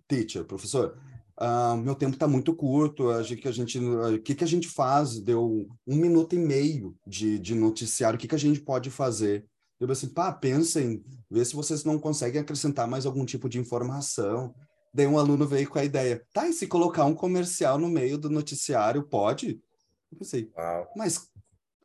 teacher, 0.07 0.45
professor, 0.45 0.99
ah, 1.39 1.75
meu 1.75 1.95
tempo 1.95 2.15
está 2.15 2.29
muito 2.29 2.55
curto, 2.55 3.09
a 3.09 3.23
gente, 3.23 3.49
a 3.49 3.51
gente, 3.51 3.79
o 3.79 4.21
que, 4.21 4.35
que 4.35 4.45
a 4.45 4.47
gente 4.47 4.69
faz? 4.69 5.19
Deu 5.19 5.67
um 5.87 5.97
minuto 5.97 6.35
e 6.35 6.39
meio 6.39 6.95
de, 7.07 7.39
de 7.39 7.55
noticiário, 7.55 8.19
o 8.19 8.21
que, 8.21 8.29
que 8.29 8.35
a 8.35 8.39
gente 8.39 8.61
pode 8.61 8.91
fazer? 8.91 9.47
Eu 9.81 9.91
assim, 9.91 10.09
pá, 10.09 10.31
pensem, 10.31 11.03
vê 11.31 11.43
se 11.43 11.57
vocês 11.57 11.85
não 11.85 11.99
conseguem 11.99 12.41
acrescentar 12.41 12.87
mais 12.87 13.07
algum 13.07 13.25
tipo 13.25 13.49
de 13.49 13.59
informação. 13.59 14.55
Daí 14.93 15.07
um 15.07 15.19
aluno 15.19 15.47
veio 15.47 15.71
com 15.71 15.79
a 15.79 15.85
ideia, 15.85 16.23
tá, 16.35 16.47
e 16.47 16.53
se 16.53 16.67
colocar 16.67 17.07
um 17.07 17.15
comercial 17.15 17.79
no 17.79 17.89
meio 17.89 18.19
do 18.19 18.29
noticiário, 18.29 19.03
pode? 19.03 19.63
Eu 20.13 20.19
pensei, 20.19 20.53
mas 20.95 21.31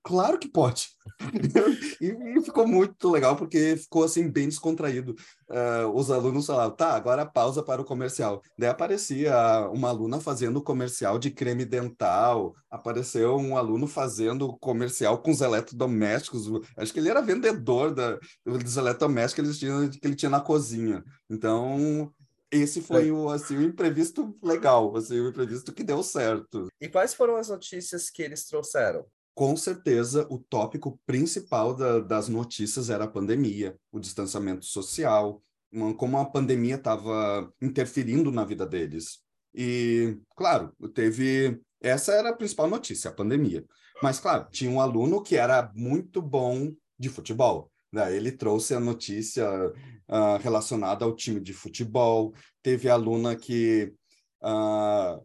Claro 0.06 0.38
que 0.38 0.48
pode. 0.48 0.90
e, 2.00 2.06
e, 2.06 2.42
ficou 2.44 2.68
muito 2.68 3.10
legal 3.10 3.36
porque 3.36 3.76
ficou 3.76 4.04
assim 4.04 4.30
bem 4.30 4.48
descontraído. 4.48 5.16
Uh, 5.50 5.90
os 5.96 6.12
alunos 6.12 6.46
falavam, 6.46 6.76
tá, 6.76 6.92
agora 6.92 7.26
pausa 7.26 7.64
para 7.64 7.82
o 7.82 7.86
comercial. 7.86 8.40
Daí 8.56 8.70
aparecia 8.70 9.34
uma 9.74 9.90
aluna 9.90 10.20
fazendo 10.20 10.62
comercial 10.62 11.18
de 11.18 11.32
creme 11.32 11.66
dental, 11.66 12.54
apareceu 12.70 13.36
um 13.36 13.58
aluno 13.58 13.88
fazendo 13.88 14.56
comercial 14.60 15.18
com 15.18 15.32
os 15.32 15.42
eletrodomésticos. 15.42 16.46
Acho 16.78 16.94
que 16.94 17.00
ele 17.00 17.10
era 17.10 17.20
vendedor 17.20 17.92
da, 17.92 18.20
dos 18.46 18.78
eletrodomésticos 18.78 19.58
que 19.58 19.66
ele 19.66 19.74
tinha, 19.74 19.90
que 19.90 20.08
ele 20.08 20.16
tinha 20.16 20.30
na 20.30 20.40
cozinha. 20.40 21.04
Então, 21.28 22.14
esse 22.52 22.80
foi 22.80 23.12
o, 23.12 23.28
assim, 23.30 23.58
o 23.58 23.64
imprevisto 23.64 24.38
legal, 24.44 24.96
assim, 24.96 25.20
o 25.20 25.30
imprevisto 25.30 25.74
que 25.74 25.84
deu 25.84 26.04
certo. 26.04 26.68
E 26.80 26.88
quais 26.88 27.16
foram 27.16 27.38
as 27.38 27.50
notícias 27.50 28.12
que 28.12 28.22
eles 28.22 28.46
trouxeram? 28.46 29.04
Com 29.36 29.56
certeza 29.58 30.26
o 30.30 30.40
tópico 30.40 30.98
principal 31.06 31.76
da, 31.76 32.00
das 32.00 32.30
notícias 32.30 32.90
era 32.90 33.04
a 33.04 33.08
pandemia, 33.08 33.78
o 33.92 34.00
distanciamento 34.00 34.66
social, 34.66 35.44
uma, 35.72 35.94
como 35.94 36.18
a 36.18 36.26
pandemia 36.26 36.76
estava 36.76 37.52
interferindo 37.62 38.32
na 38.32 38.46
vida 38.46 38.66
deles. 38.66 39.20
E, 39.54 40.18
claro, 40.36 40.74
teve. 40.94 41.60
Essa 41.82 42.14
era 42.14 42.30
a 42.30 42.36
principal 42.36 42.68
notícia, 42.68 43.12
a 43.12 43.14
pandemia. 43.14 43.64
Mas, 44.02 44.20
claro, 44.20 44.48
tinha 44.50 44.72
um 44.72 44.82
aluno 44.82 45.22
que 45.22 45.36
era 45.36 45.72
muito 45.76 46.22
bom 46.22 46.74
de 46.98 47.10
futebol. 47.10 47.72
Né? 47.92 48.16
Ele 48.16 48.32
trouxe 48.32 48.74
a 48.74 48.80
notícia 48.80 49.48
uh, 49.50 50.38
relacionada 50.42 51.06
ao 51.06 51.16
time 51.16 51.40
de 51.40 51.54
futebol. 51.54 52.34
Teve 52.64 52.90
aluna 52.90 53.36
que 53.36 53.94
uh, 54.42 55.24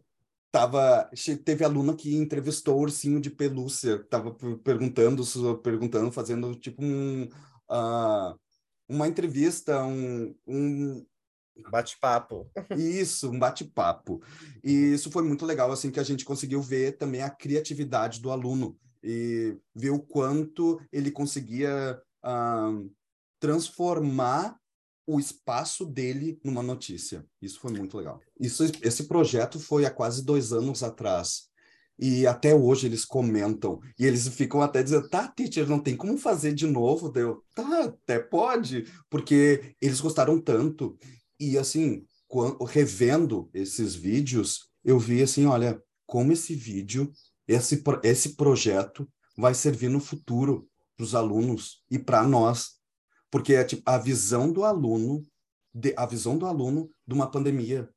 tava 0.51 1.09
teve 1.45 1.63
aluna 1.63 1.95
que 1.95 2.15
entrevistou 2.15 2.77
o 2.77 2.81
ursinho 2.81 3.21
de 3.21 3.29
pelúcia 3.29 4.03
tava 4.09 4.35
perguntando 4.63 5.23
perguntando 5.61 6.11
fazendo 6.11 6.53
tipo 6.55 6.83
um 6.83 7.23
uh, 7.69 8.37
uma 8.89 9.07
entrevista 9.07 9.83
um, 9.83 10.35
um 10.45 11.05
bate-papo. 11.69 12.49
Isso 12.77 13.29
um 13.29 13.39
bate-papo. 13.39 14.21
E 14.63 14.93
isso 14.93 15.11
foi 15.11 15.23
muito 15.23 15.45
legal 15.45 15.71
assim 15.71 15.91
que 15.91 15.99
a 15.99 16.03
gente 16.03 16.25
conseguiu 16.25 16.61
ver 16.61 16.97
também 16.97 17.21
a 17.21 17.29
criatividade 17.29 18.21
do 18.21 18.31
aluno 18.31 18.77
e 19.03 19.57
ver 19.75 19.89
o 19.91 19.99
quanto 19.99 20.79
ele 20.91 21.11
conseguia 21.11 21.99
uh, 22.23 22.91
transformar 23.39 24.59
o 25.13 25.19
espaço 25.19 25.85
dele 25.85 26.39
numa 26.43 26.63
notícia. 26.63 27.25
Isso 27.41 27.59
foi 27.59 27.71
muito 27.73 27.97
legal. 27.97 28.19
Isso, 28.39 28.63
esse 28.81 29.03
projeto 29.03 29.59
foi 29.59 29.85
há 29.85 29.91
quase 29.91 30.23
dois 30.23 30.53
anos 30.53 30.83
atrás. 30.83 31.49
E 31.99 32.25
até 32.25 32.55
hoje 32.55 32.87
eles 32.87 33.03
comentam. 33.03 33.79
E 33.99 34.05
eles 34.05 34.27
ficam 34.29 34.61
até 34.61 34.81
dizendo, 34.81 35.09
tá, 35.09 35.27
teacher, 35.27 35.67
não 35.67 35.79
tem 35.79 35.95
como 35.95 36.17
fazer 36.17 36.53
de 36.53 36.65
novo? 36.65 37.09
Deu, 37.09 37.43
tá, 37.53 37.83
até 37.83 38.19
pode, 38.19 38.85
porque 39.09 39.75
eles 39.81 39.99
gostaram 39.99 40.39
tanto. 40.39 40.97
E 41.39 41.57
assim, 41.57 42.05
quando, 42.27 42.63
revendo 42.63 43.49
esses 43.53 43.93
vídeos, 43.93 44.69
eu 44.83 44.97
vi 44.97 45.21
assim, 45.21 45.45
olha, 45.45 45.81
como 46.05 46.31
esse 46.31 46.55
vídeo, 46.55 47.11
esse, 47.47 47.83
esse 48.03 48.35
projeto 48.35 49.07
vai 49.37 49.53
servir 49.53 49.89
no 49.89 49.99
futuro 49.99 50.67
para 50.95 51.03
os 51.03 51.13
alunos 51.13 51.83
e 51.89 51.99
para 51.99 52.23
nós 52.23 52.80
porque 53.31 53.55
é 53.55 53.63
tipo, 53.63 53.81
a 53.85 53.97
visão 53.97 54.51
do 54.51 54.65
aluno, 54.65 55.25
de, 55.73 55.93
a 55.97 56.05
visão 56.05 56.37
do 56.37 56.45
aluno 56.45 56.91
de 57.07 57.13
uma 57.13 57.31
pandemia. 57.31 57.89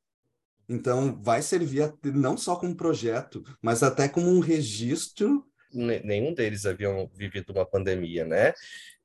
Então, 0.67 1.21
vai 1.21 1.41
servir 1.41 1.83
a, 1.83 1.93
não 2.05 2.37
só 2.37 2.55
como 2.55 2.75
projeto, 2.75 3.43
mas 3.61 3.83
até 3.83 4.07
como 4.07 4.27
um 4.27 4.39
registro. 4.39 5.45
Nenhum 5.71 6.33
deles 6.33 6.65
haviam 6.65 7.07
vivido 7.13 7.51
uma 7.51 7.65
pandemia, 7.65 8.25
né? 8.25 8.53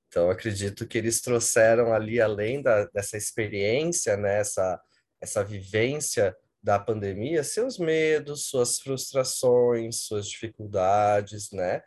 Então, 0.07 0.31
acredito 0.31 0.87
que 0.87 0.97
eles 0.97 1.21
trouxeram 1.21 1.93
ali, 1.93 2.21
além 2.21 2.63
da, 2.63 2.85
dessa 2.87 3.17
experiência, 3.17 4.17
né, 4.17 4.41
essa, 4.41 4.81
essa 5.21 5.45
vivência 5.45 6.35
da 6.63 6.79
pandemia, 6.79 7.43
seus 7.43 7.79
medos, 7.79 8.47
suas 8.49 8.79
frustrações, 8.79 10.03
suas 10.03 10.29
dificuldades, 10.29 11.51
né? 11.53 11.83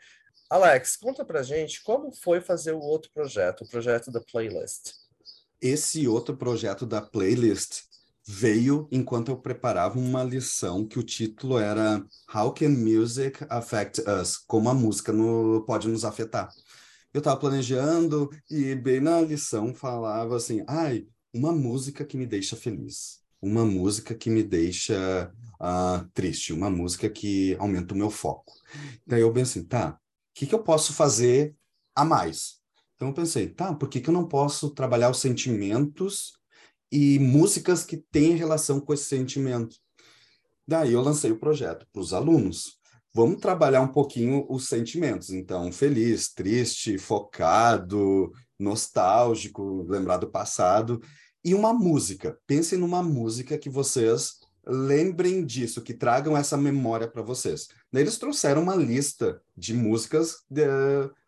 Alex, 0.53 0.97
conta 0.97 1.25
pra 1.25 1.41
gente 1.41 1.81
como 1.81 2.11
foi 2.11 2.39
fazer 2.39 2.73
o 2.73 2.79
outro 2.79 3.09
projeto, 3.11 3.63
o 3.63 3.67
projeto 3.67 4.11
da 4.11 4.21
playlist. 4.21 4.91
Esse 5.59 6.07
outro 6.07 6.37
projeto 6.37 6.85
da 6.85 7.01
playlist 7.01 7.85
veio 8.23 8.87
enquanto 8.91 9.29
eu 9.29 9.37
preparava 9.37 9.97
uma 9.97 10.23
lição 10.23 10.85
que 10.85 10.99
o 10.99 11.03
título 11.03 11.57
era 11.57 12.05
How 12.31 12.53
Can 12.53 12.69
Music 12.69 13.43
Affect 13.49 14.03
Us? 14.07 14.37
Como 14.37 14.69
a 14.69 14.75
música 14.75 15.11
no, 15.11 15.63
pode 15.65 15.87
nos 15.87 16.05
afetar. 16.05 16.47
Eu 17.11 17.17
estava 17.17 17.39
planejando 17.39 18.29
e 18.47 18.75
bem 18.75 18.99
na 18.99 19.19
lição 19.21 19.73
falava 19.73 20.35
assim, 20.35 20.63
ai, 20.67 21.07
uma 21.33 21.51
música 21.51 22.05
que 22.05 22.15
me 22.15 22.27
deixa 22.27 22.55
feliz, 22.55 23.21
uma 23.41 23.65
música 23.65 24.13
que 24.13 24.29
me 24.29 24.43
deixa 24.43 25.33
uh, 25.59 26.07
triste, 26.13 26.53
uma 26.53 26.69
música 26.69 27.09
que 27.09 27.55
aumenta 27.57 27.95
o 27.95 27.97
meu 27.97 28.11
foco. 28.11 28.53
Daí 29.07 29.21
eu 29.21 29.33
pensei, 29.33 29.63
tá, 29.63 29.99
que, 30.33 30.45
que 30.45 30.55
eu 30.55 30.63
posso 30.63 30.93
fazer 30.93 31.55
a 31.95 32.03
mais? 32.03 32.61
Então 32.95 33.09
eu 33.09 33.13
pensei, 33.13 33.49
tá, 33.49 33.73
por 33.73 33.89
que, 33.89 33.99
que 33.99 34.09
eu 34.09 34.13
não 34.13 34.27
posso 34.27 34.69
trabalhar 34.69 35.09
os 35.09 35.19
sentimentos 35.19 36.33
e 36.91 37.19
músicas 37.19 37.83
que 37.83 37.97
têm 37.97 38.35
relação 38.35 38.79
com 38.79 38.93
esse 38.93 39.05
sentimento? 39.05 39.75
Daí 40.67 40.93
eu 40.93 41.01
lancei 41.01 41.31
o 41.31 41.39
projeto 41.39 41.85
para 41.91 42.01
os 42.01 42.13
alunos. 42.13 42.79
Vamos 43.13 43.41
trabalhar 43.41 43.81
um 43.81 43.91
pouquinho 43.91 44.45
os 44.49 44.67
sentimentos. 44.67 45.29
Então, 45.29 45.71
feliz, 45.71 46.33
triste, 46.33 46.97
focado, 46.97 48.31
nostálgico, 48.57 49.85
lembrar 49.87 50.17
do 50.17 50.31
passado. 50.31 51.01
E 51.43 51.53
uma 51.53 51.73
música. 51.73 52.39
Pensem 52.47 52.79
numa 52.79 53.03
música 53.03 53.57
que 53.57 53.69
vocês 53.69 54.39
lembrem 54.65 55.45
disso, 55.45 55.81
que 55.81 55.93
tragam 55.93 56.37
essa 56.37 56.57
memória 56.57 57.07
para 57.07 57.21
vocês. 57.21 57.67
Eles 57.93 58.17
trouxeram 58.17 58.63
uma 58.63 58.75
lista 58.75 59.41
de 59.55 59.73
músicas 59.73 60.37
de, 60.49 60.63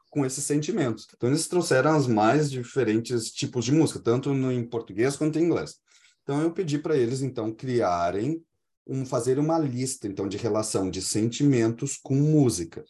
com 0.09 0.25
esses 0.25 0.43
sentimentos. 0.43 1.07
Então, 1.15 1.29
eles 1.29 1.47
trouxeram 1.47 1.97
os 1.97 2.07
mais 2.07 2.49
diferentes 2.49 3.31
tipos 3.31 3.65
de 3.65 3.71
música, 3.71 3.99
tanto 3.99 4.33
no, 4.33 4.51
em 4.51 4.63
português 4.63 5.15
quanto 5.15 5.37
em 5.37 5.43
inglês. 5.43 5.75
Então, 6.23 6.41
eu 6.41 6.51
pedi 6.51 6.79
para 6.79 6.95
eles, 6.95 7.21
então, 7.21 7.53
criarem, 7.53 8.41
um, 8.87 9.05
fazer 9.05 9.37
uma 9.39 9.59
lista, 9.59 10.07
então, 10.07 10.27
de 10.27 10.37
relação 10.37 10.89
de 10.89 11.01
sentimentos 11.01 11.97
com 11.97 12.15
música. 12.15 12.83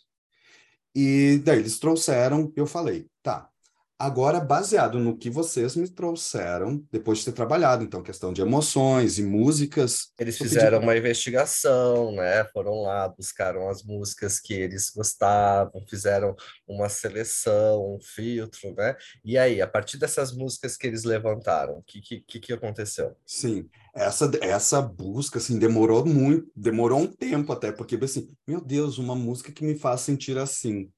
E 0.93 1.41
daí 1.43 1.59
eles 1.59 1.79
trouxeram, 1.79 2.53
eu 2.55 2.65
falei, 2.65 3.07
tá, 3.21 3.49
Agora, 3.97 4.41
baseado 4.41 4.99
no 4.99 5.17
que 5.17 5.29
vocês 5.29 5.73
me 5.73 5.87
trouxeram, 5.87 6.85
depois 6.91 7.19
de 7.19 7.25
ter 7.25 7.31
trabalhado, 7.31 7.81
então, 7.81 8.03
questão 8.03 8.33
de 8.33 8.41
emoções 8.41 9.17
e 9.17 9.23
músicas. 9.23 10.11
Eles 10.19 10.37
fizeram 10.37 10.79
pedi... 10.79 10.85
uma 10.85 10.97
investigação, 10.97 12.11
né? 12.13 12.43
Foram 12.51 12.81
lá, 12.81 13.07
buscaram 13.07 13.69
as 13.69 13.83
músicas 13.83 14.37
que 14.37 14.53
eles 14.53 14.91
gostavam, 14.93 15.81
fizeram 15.87 16.35
uma 16.67 16.89
seleção, 16.89 17.95
um 17.95 17.99
filtro, 18.01 18.75
né? 18.75 18.97
E 19.23 19.37
aí, 19.37 19.61
a 19.61 19.67
partir 19.67 19.97
dessas 19.97 20.33
músicas 20.33 20.75
que 20.75 20.85
eles 20.85 21.05
levantaram, 21.05 21.77
o 21.77 21.83
que, 21.83 22.01
que, 22.01 22.39
que 22.41 22.51
aconteceu? 22.51 23.15
Sim, 23.25 23.69
essa, 23.95 24.29
essa 24.41 24.81
busca, 24.81 25.37
assim, 25.37 25.57
demorou 25.57 26.05
muito, 26.05 26.51
demorou 26.53 26.99
um 26.99 27.07
tempo 27.07 27.53
até, 27.53 27.71
porque, 27.71 27.97
assim, 28.03 28.29
meu 28.45 28.59
Deus, 28.59 28.97
uma 28.97 29.15
música 29.15 29.53
que 29.53 29.63
me 29.63 29.79
faz 29.79 30.01
sentir 30.01 30.37
assim. 30.37 30.91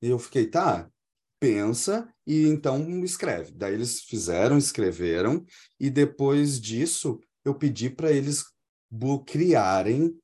E 0.00 0.08
eu 0.08 0.20
fiquei, 0.20 0.46
tá, 0.46 0.88
pensa 1.42 2.08
e 2.24 2.46
então 2.46 3.02
escreve. 3.02 3.50
Daí 3.50 3.74
eles 3.74 4.02
fizeram, 4.02 4.56
escreveram, 4.56 5.44
e 5.80 5.90
depois 5.90 6.60
disso 6.60 7.18
eu 7.44 7.52
pedi 7.52 7.90
para 7.90 8.12
eles 8.12 8.44
criarem 9.26 10.16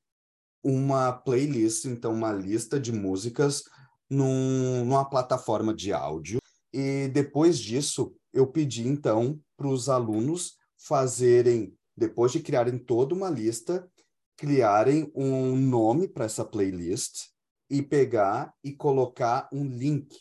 uma 0.63 1.11
playlist, 1.11 1.83
então 1.83 2.13
uma 2.13 2.31
lista 2.31 2.79
de 2.79 2.93
músicas 2.93 3.63
num, 4.09 4.85
numa 4.85 5.03
plataforma 5.03 5.73
de 5.73 5.91
áudio. 5.91 6.39
E 6.71 7.09
depois 7.09 7.59
disso 7.59 8.15
eu 8.31 8.47
pedi 8.47 8.87
então 8.87 9.37
para 9.57 9.67
os 9.67 9.89
alunos 9.89 10.55
fazerem, 10.77 11.75
depois 11.97 12.31
de 12.31 12.39
criarem 12.39 12.77
toda 12.77 13.13
uma 13.13 13.29
lista, 13.29 13.85
criarem 14.37 15.11
um 15.13 15.53
nome 15.57 16.07
para 16.07 16.23
essa 16.23 16.45
playlist 16.45 17.27
e 17.69 17.81
pegar 17.81 18.53
e 18.63 18.71
colocar 18.71 19.49
um 19.51 19.65
link 19.65 20.15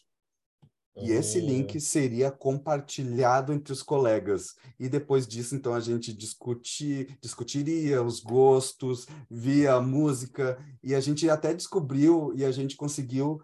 E 1.00 1.12
esse 1.12 1.40
link 1.40 1.80
seria 1.80 2.30
compartilhado 2.30 3.52
entre 3.52 3.72
os 3.72 3.82
colegas. 3.82 4.54
E 4.78 4.88
depois 4.88 5.26
disso, 5.26 5.54
então, 5.54 5.74
a 5.74 5.80
gente 5.80 6.12
discutir, 6.12 7.16
discutiria 7.20 8.02
os 8.02 8.20
gostos, 8.20 9.06
via 9.30 9.74
a 9.74 9.80
música, 9.80 10.58
e 10.82 10.94
a 10.94 11.00
gente 11.00 11.28
até 11.30 11.54
descobriu 11.54 12.32
e 12.34 12.44
a 12.44 12.50
gente 12.50 12.76
conseguiu 12.76 13.40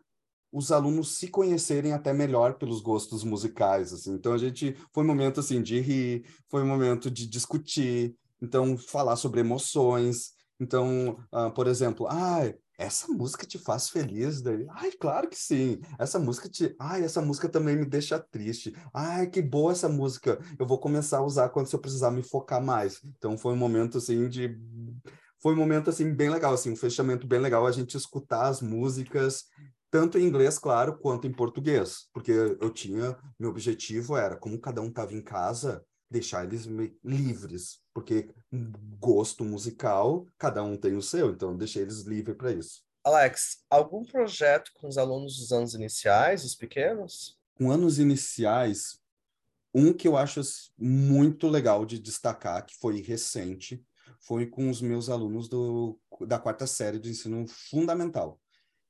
os 0.53 0.71
alunos 0.71 1.17
se 1.17 1.29
conhecerem 1.29 1.93
até 1.93 2.13
melhor 2.13 2.55
pelos 2.55 2.81
gostos 2.81 3.25
musicais. 3.25 3.93
Assim. 3.93 4.13
Então, 4.13 4.33
a 4.33 4.39
gente 4.39 4.77
foi 4.93 5.03
um 5.03 5.07
momento 5.07 5.41
assim, 5.41 5.63
de 5.63 5.81
rir, 5.81 6.25
foi 6.49 6.63
um 6.63 6.67
momento 6.67 7.11
de 7.11 7.27
discutir, 7.27 8.17
então, 8.41 8.77
falar 8.77 9.17
sobre 9.17 9.41
emoções. 9.41 10.33
Então, 10.61 11.19
uh, 11.33 11.51
por 11.53 11.67
exemplo, 11.67 12.07
ah, 12.09 12.53
essa 12.79 13.09
música 13.09 13.47
te 13.47 13.59
faz 13.59 13.89
feliz? 13.89 14.43
Daí, 14.43 14.67
ai, 14.71 14.93
claro 14.93 15.29
que 15.29 15.37
sim. 15.37 15.81
Essa 15.99 16.19
música 16.19 16.49
te, 16.49 16.75
ai, 16.79 17.05
essa 17.05 17.21
música 17.23 17.49
também 17.49 17.77
me 17.77 17.85
deixa 17.85 18.19
triste. 18.19 18.75
Ai, 18.93 19.29
que 19.29 19.41
boa 19.41 19.73
essa 19.73 19.89
música. 19.89 20.39
Eu 20.59 20.67
vou 20.67 20.79
começar 20.79 21.19
a 21.19 21.25
usar 21.25 21.49
quando 21.51 21.73
eu 21.73 21.79
precisar 21.79 22.11
me 22.11 22.23
focar 22.23 22.63
mais. 22.63 23.01
Então 23.05 23.39
foi 23.39 23.53
um 23.53 23.57
momento 23.57 23.99
assim 23.99 24.29
de 24.29 24.59
foi 25.41 25.53
um 25.53 25.59
momento 25.59 25.91
assim 25.91 26.13
bem 26.15 26.31
legal, 26.31 26.55
assim, 26.55 26.73
um 26.73 26.77
fechamento 26.77 27.27
bem 27.27 27.39
legal 27.39 27.67
a 27.67 27.71
gente 27.71 27.97
escutar 27.99 28.47
as 28.47 28.63
músicas 28.63 29.45
tanto 29.95 30.19
em 30.19 30.25
inglês, 30.25 30.59
claro, 30.59 30.99
quanto 30.99 31.25
em 31.25 31.33
português, 31.33 32.09
porque 32.13 32.33
eu 32.33 32.69
tinha, 32.71 33.17
meu 33.39 33.51
objetivo 33.51 34.17
era, 34.17 34.37
como 34.37 34.61
cada 34.61 34.81
um 34.81 34.89
estava 34.89 35.15
em 35.15 35.23
casa, 35.23 35.85
deixar 36.11 36.45
eles 36.45 36.67
livres, 37.03 37.81
porque 37.93 38.31
gosto 38.99 39.45
musical, 39.45 40.27
cada 40.39 40.63
um 40.63 40.77
tem 40.77 40.97
o 40.97 41.03
seu, 41.03 41.31
então 41.31 41.57
deixei 41.57 41.83
eles 41.83 42.03
livres 42.03 42.37
para 42.37 42.53
isso. 42.53 42.83
Alex, 43.05 43.65
algum 43.69 44.05
projeto 44.05 44.71
com 44.75 44.89
os 44.89 44.97
alunos 44.97 45.37
dos 45.39 45.53
anos 45.53 45.75
iniciais, 45.75 46.45
os 46.45 46.55
pequenos? 46.55 47.39
Com 47.55 47.71
anos 47.71 47.99
iniciais, 47.99 48.99
um 49.75 49.93
que 49.93 50.09
eu 50.09 50.17
acho 50.17 50.41
muito 50.79 51.49
legal 51.49 51.85
de 51.85 51.99
destacar, 51.99 52.65
que 52.65 52.75
foi 52.77 53.03
recente, 53.03 53.85
foi 54.21 54.47
com 54.47 54.71
os 54.71 54.81
meus 54.81 55.11
alunos 55.11 55.49
do, 55.49 55.99
da 56.27 56.39
quarta 56.39 56.67
série 56.67 56.99
do 56.99 57.09
ensino 57.09 57.47
fundamental. 57.47 58.41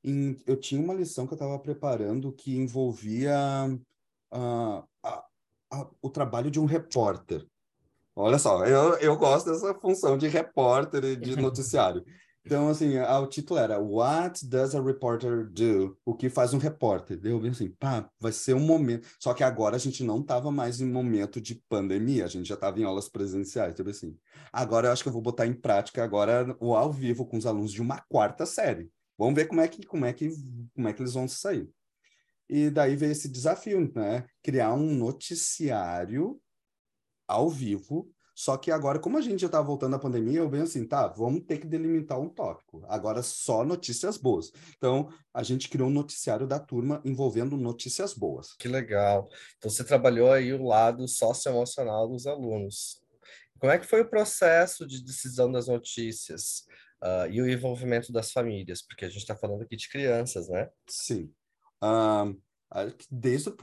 Em, 0.03 0.39
eu 0.47 0.57
tinha 0.57 0.81
uma 0.81 0.95
lição 0.95 1.27
que 1.27 1.33
eu 1.33 1.37
estava 1.37 1.59
preparando 1.59 2.33
que 2.33 2.57
envolvia 2.57 3.35
uh, 4.33 4.89
a, 5.03 5.25
a, 5.75 5.89
o 6.01 6.11
trabalho 6.11 6.51
de 6.51 6.61
um 6.61 6.65
repórter. 6.65 7.47
Olha 8.17 8.39
só, 8.39 8.65
eu, 8.65 8.97
eu 8.99 9.17
gosto 9.17 9.51
dessa 9.51 9.75
função 9.75 10.17
de 10.17 10.29
repórter 10.29 11.05
e 11.05 11.17
de 11.17 11.35
noticiário. 11.41 12.05
Então, 12.47 12.69
assim, 12.69 12.99
a, 12.99 13.19
o 13.21 13.27
título 13.27 13.59
era 13.59 13.81
What 13.81 14.47
Does 14.47 14.75
a 14.75 14.83
Reporter 14.83 15.49
Do? 15.51 15.97
O 16.05 16.15
que 16.15 16.29
faz 16.29 16.53
um 16.53 16.59
repórter? 16.59 17.19
Eu 17.25 17.41
vi 17.41 17.49
assim, 17.49 17.71
pá, 17.71 18.09
vai 18.21 18.33
ser 18.33 18.55
um 18.55 18.61
momento. 18.61 19.09
Só 19.19 19.33
que 19.33 19.43
agora 19.43 19.77
a 19.77 19.79
gente 19.79 20.05
não 20.05 20.21
estava 20.21 20.53
mais 20.53 20.79
em 20.79 20.87
momento 20.87 21.41
de 21.41 21.55
pandemia, 21.69 22.27
a 22.27 22.29
gente 22.29 22.47
já 22.47 22.55
estava 22.55 22.79
em 22.79 22.85
aulas 22.85 23.09
presenciais. 23.09 23.73
Então, 23.73 23.91
assim, 23.91 24.15
agora 24.53 24.89
eu 24.89 24.93
acho 24.93 25.03
que 25.03 25.09
eu 25.09 25.13
vou 25.13 25.23
botar 25.23 25.47
em 25.47 25.55
prática 25.55 26.05
agora 26.05 26.55
o 26.61 26.77
ao 26.77 26.93
vivo 26.93 27.25
com 27.25 27.39
os 27.39 27.47
alunos 27.47 27.73
de 27.73 27.81
uma 27.81 28.05
quarta 28.11 28.45
série. 28.45 28.91
Vamos 29.17 29.35
ver 29.35 29.47
como 29.47 29.63
é 29.63 29.69
que, 29.69 29.87
como 29.87 30.05
é 30.05 30.13
que, 30.13 30.31
como 30.75 30.87
é 30.87 30.93
que 30.93 31.01
eles 31.01 31.15
vão 31.15 31.27
sair. 31.27 31.69
E 32.49 32.71
daí 32.71 32.97
veio 32.97 33.13
esse 33.13 33.29
desafio, 33.29 33.91
né? 33.95 34.27
Criar 34.43 34.75
um 34.75 34.95
noticiário 34.95 36.41
ao 37.27 37.49
vivo. 37.49 38.11
Só 38.37 38.57
que 38.57 38.73
agora, 38.73 38.99
como 38.99 39.17
a 39.17 39.21
gente 39.21 39.41
já 39.41 39.47
está 39.47 39.63
voltando 39.63 39.95
à 39.95 39.99
pandemia, 39.99 40.41
eu 40.41 40.51
venho 40.51 40.65
assim, 40.65 40.85
tá, 40.85 41.07
vamos 41.07 41.43
ter 41.45 41.59
que 41.59 41.67
delimitar 41.69 42.21
um 42.21 42.29
tópico. 42.29 42.85
Agora 42.89 43.23
só 43.23 43.65
notícias 43.65 44.17
boas. 44.17 44.51
Então, 44.77 45.09
a 45.33 45.43
gente 45.45 45.69
criou 45.69 45.89
um 45.89 45.93
noticiário 45.93 46.45
da 46.47 46.59
turma 46.59 47.01
envolvendo 47.05 47.57
notícias 47.57 48.13
boas. 48.13 48.53
Que 48.55 48.67
legal. 48.67 49.29
Então, 49.57 49.71
você 49.71 49.85
trabalhou 49.85 50.33
aí 50.33 50.53
o 50.53 50.65
lado 50.65 51.07
socioemocional 51.07 52.09
dos 52.09 52.27
alunos. 52.27 53.01
Como 53.61 53.73
é 53.73 53.79
que 53.79 53.87
foi 53.87 54.01
o 54.01 54.11
processo 54.11 54.85
de 54.85 55.03
decisão 55.03 55.51
das 55.51 55.69
notícias 55.69 56.65
uh, 57.03 57.31
e 57.31 57.41
o 57.41 57.49
envolvimento 57.49 58.13
das 58.13 58.33
famílias? 58.33 58.83
Porque 58.83 59.05
a 59.05 59.09
gente 59.09 59.19
está 59.19 59.37
falando 59.37 59.63
aqui 59.63 59.77
de 59.77 59.89
crianças, 59.89 60.49
né? 60.49 60.69
Sim. 60.89 61.33
Desde 63.11 63.51
o, 63.51 63.55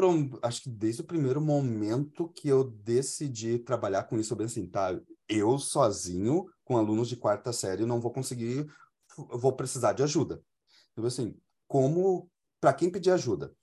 acho 0.42 0.64
que 0.64 0.70
desde 0.70 1.02
o 1.02 1.06
primeiro 1.06 1.42
momento 1.42 2.30
que 2.30 2.48
eu 2.48 2.64
decidi 2.64 3.60
trabalhar 3.60 4.04
com 4.04 4.18
isso, 4.18 4.34
eu 4.34 4.38
bem 4.38 4.46
assim, 4.46 4.68
tá, 4.68 4.98
eu 5.28 5.58
sozinho, 5.58 6.46
com 6.64 6.78
alunos 6.78 7.10
de 7.10 7.18
quarta 7.18 7.52
série, 7.52 7.86
não 7.86 8.00
vou 8.00 8.12
conseguir, 8.12 8.68
vou 9.18 9.54
precisar 9.54 9.94
de 9.94 10.04
ajuda. 10.04 10.42
Então, 10.92 11.06
assim, 11.06 11.36
como, 11.68 12.30
para 12.60 12.74
quem 12.74 12.90
pedir 12.90 13.12
ajuda? 13.12 13.54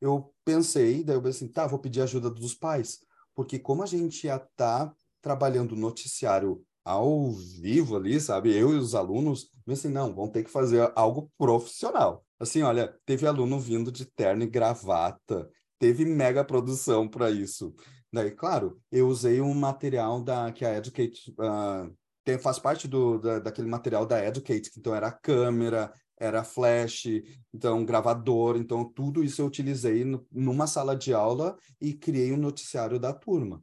Eu 0.00 0.32
pensei, 0.44 1.02
daí 1.02 1.16
eu 1.16 1.22
pensei 1.22 1.46
assim, 1.46 1.52
tá, 1.52 1.66
vou 1.66 1.78
pedir 1.78 2.02
ajuda 2.02 2.30
dos 2.30 2.54
pais, 2.54 3.00
porque 3.34 3.58
como 3.58 3.82
a 3.82 3.86
gente 3.86 4.26
já 4.26 4.38
tá 4.38 4.94
trabalhando 5.20 5.76
noticiário 5.76 6.64
ao 6.84 7.32
vivo 7.32 7.96
ali, 7.96 8.20
sabe? 8.20 8.56
Eu 8.56 8.72
e 8.72 8.78
os 8.78 8.94
alunos, 8.94 9.50
assim, 9.68 9.88
não, 9.88 10.14
vão 10.14 10.28
ter 10.28 10.44
que 10.44 10.50
fazer 10.50 10.90
algo 10.94 11.30
profissional. 11.36 12.24
Assim, 12.38 12.62
olha, 12.62 12.94
teve 13.04 13.26
aluno 13.26 13.58
vindo 13.58 13.90
de 13.90 14.04
terno 14.04 14.42
e 14.42 14.46
gravata, 14.46 15.50
teve 15.78 16.04
mega 16.04 16.44
produção 16.44 17.08
para 17.08 17.30
isso. 17.30 17.74
Daí, 18.12 18.30
claro, 18.30 18.80
eu 18.90 19.08
usei 19.08 19.40
um 19.40 19.52
material 19.54 20.22
da 20.22 20.52
que 20.52 20.64
a 20.64 20.76
Educate 20.76 21.30
uh, 21.32 21.94
tem, 22.24 22.38
faz 22.38 22.58
parte 22.58 22.86
do, 22.88 23.18
da, 23.18 23.38
daquele 23.38 23.68
material 23.68 24.06
da 24.06 24.24
Educate, 24.24 24.70
então 24.76 24.94
era 24.94 25.10
câmera, 25.10 25.92
era 26.18 26.44
flash, 26.44 27.06
então 27.52 27.84
gravador, 27.84 28.56
então 28.56 28.84
tudo 28.84 29.22
isso 29.22 29.42
eu 29.42 29.46
utilizei 29.46 30.04
no, 30.04 30.26
numa 30.32 30.66
sala 30.66 30.96
de 30.96 31.12
aula 31.12 31.56
e 31.80 31.92
criei 31.92 32.32
um 32.32 32.36
noticiário 32.36 32.98
da 32.98 33.12
turma 33.12 33.62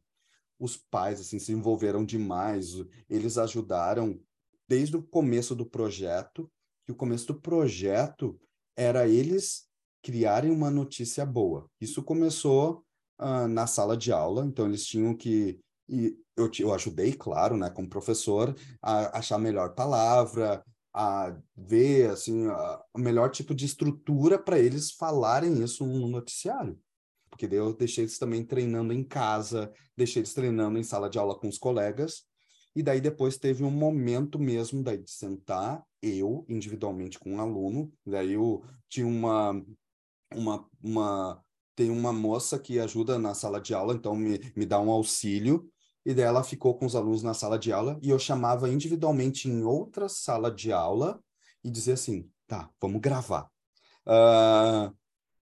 os 0.59 0.77
pais 0.77 1.19
assim 1.19 1.39
se 1.39 1.51
envolveram 1.51 2.05
demais, 2.05 2.73
eles 3.09 3.37
ajudaram 3.37 4.19
desde 4.67 4.97
o 4.97 5.03
começo 5.03 5.55
do 5.55 5.65
projeto, 5.65 6.51
que 6.85 6.91
o 6.91 6.95
começo 6.95 7.27
do 7.27 7.39
projeto 7.39 8.39
era 8.75 9.07
eles 9.07 9.65
criarem 10.01 10.51
uma 10.51 10.69
notícia 10.69 11.25
boa. 11.25 11.69
Isso 11.79 12.03
começou 12.03 12.83
uh, 13.19 13.47
na 13.47 13.67
sala 13.67 13.97
de 13.97 14.11
aula, 14.11 14.45
então 14.45 14.65
eles 14.65 14.85
tinham 14.85 15.15
que 15.15 15.59
eu, 16.35 16.49
eu 16.59 16.73
ajudei, 16.73 17.13
claro, 17.13 17.55
né, 17.55 17.69
como 17.69 17.87
professor, 17.87 18.55
a 18.81 19.19
achar 19.19 19.35
a 19.35 19.39
melhor 19.39 19.75
palavra, 19.75 20.63
a 20.93 21.35
ver 21.55 22.09
assim 22.09 22.47
a, 22.47 22.83
o 22.93 22.99
melhor 22.99 23.29
tipo 23.29 23.53
de 23.53 23.65
estrutura 23.65 24.39
para 24.39 24.59
eles 24.59 24.91
falarem 24.91 25.63
isso 25.63 25.85
no 25.85 26.07
noticiário 26.07 26.79
porque 27.35 27.53
eu 27.53 27.73
deixei 27.73 28.05
eles 28.05 28.17
também 28.17 28.45
treinando 28.45 28.93
em 28.93 29.03
casa, 29.03 29.71
deixei 29.95 30.21
eles 30.21 30.33
treinando 30.33 30.79
em 30.79 30.83
sala 30.83 31.09
de 31.09 31.19
aula 31.19 31.37
com 31.37 31.49
os 31.49 31.57
colegas, 31.57 32.23
e 32.75 32.83
daí 32.83 32.99
depois 32.99 33.37
teve 33.37 33.63
um 33.63 33.71
momento 33.71 34.37
mesmo 34.37 34.83
daí 34.83 34.97
de 34.97 35.09
sentar, 35.09 35.83
eu, 36.01 36.45
individualmente 36.49 37.17
com 37.17 37.35
um 37.35 37.41
aluno, 37.41 37.91
daí 38.05 38.33
eu 38.33 38.63
tinha 38.89 39.07
uma, 39.07 39.63
uma, 40.33 40.69
uma, 40.83 41.43
tem 41.75 41.89
uma 41.89 42.11
moça 42.11 42.59
que 42.59 42.79
ajuda 42.79 43.17
na 43.17 43.33
sala 43.33 43.61
de 43.61 43.73
aula, 43.73 43.93
então 43.93 44.15
me, 44.15 44.39
me 44.55 44.65
dá 44.65 44.79
um 44.79 44.91
auxílio, 44.91 45.69
e 46.05 46.13
daí 46.13 46.25
ela 46.25 46.43
ficou 46.43 46.77
com 46.77 46.85
os 46.85 46.95
alunos 46.95 47.23
na 47.23 47.33
sala 47.33 47.57
de 47.57 47.71
aula, 47.71 47.97
e 48.01 48.09
eu 48.09 48.19
chamava 48.19 48.69
individualmente 48.69 49.49
em 49.49 49.63
outra 49.63 50.09
sala 50.09 50.51
de 50.51 50.71
aula, 50.71 51.19
e 51.63 51.69
dizia 51.69 51.95
assim, 51.95 52.29
tá, 52.45 52.69
vamos 52.79 53.01
gravar. 53.01 53.49
Uh, 54.05 54.95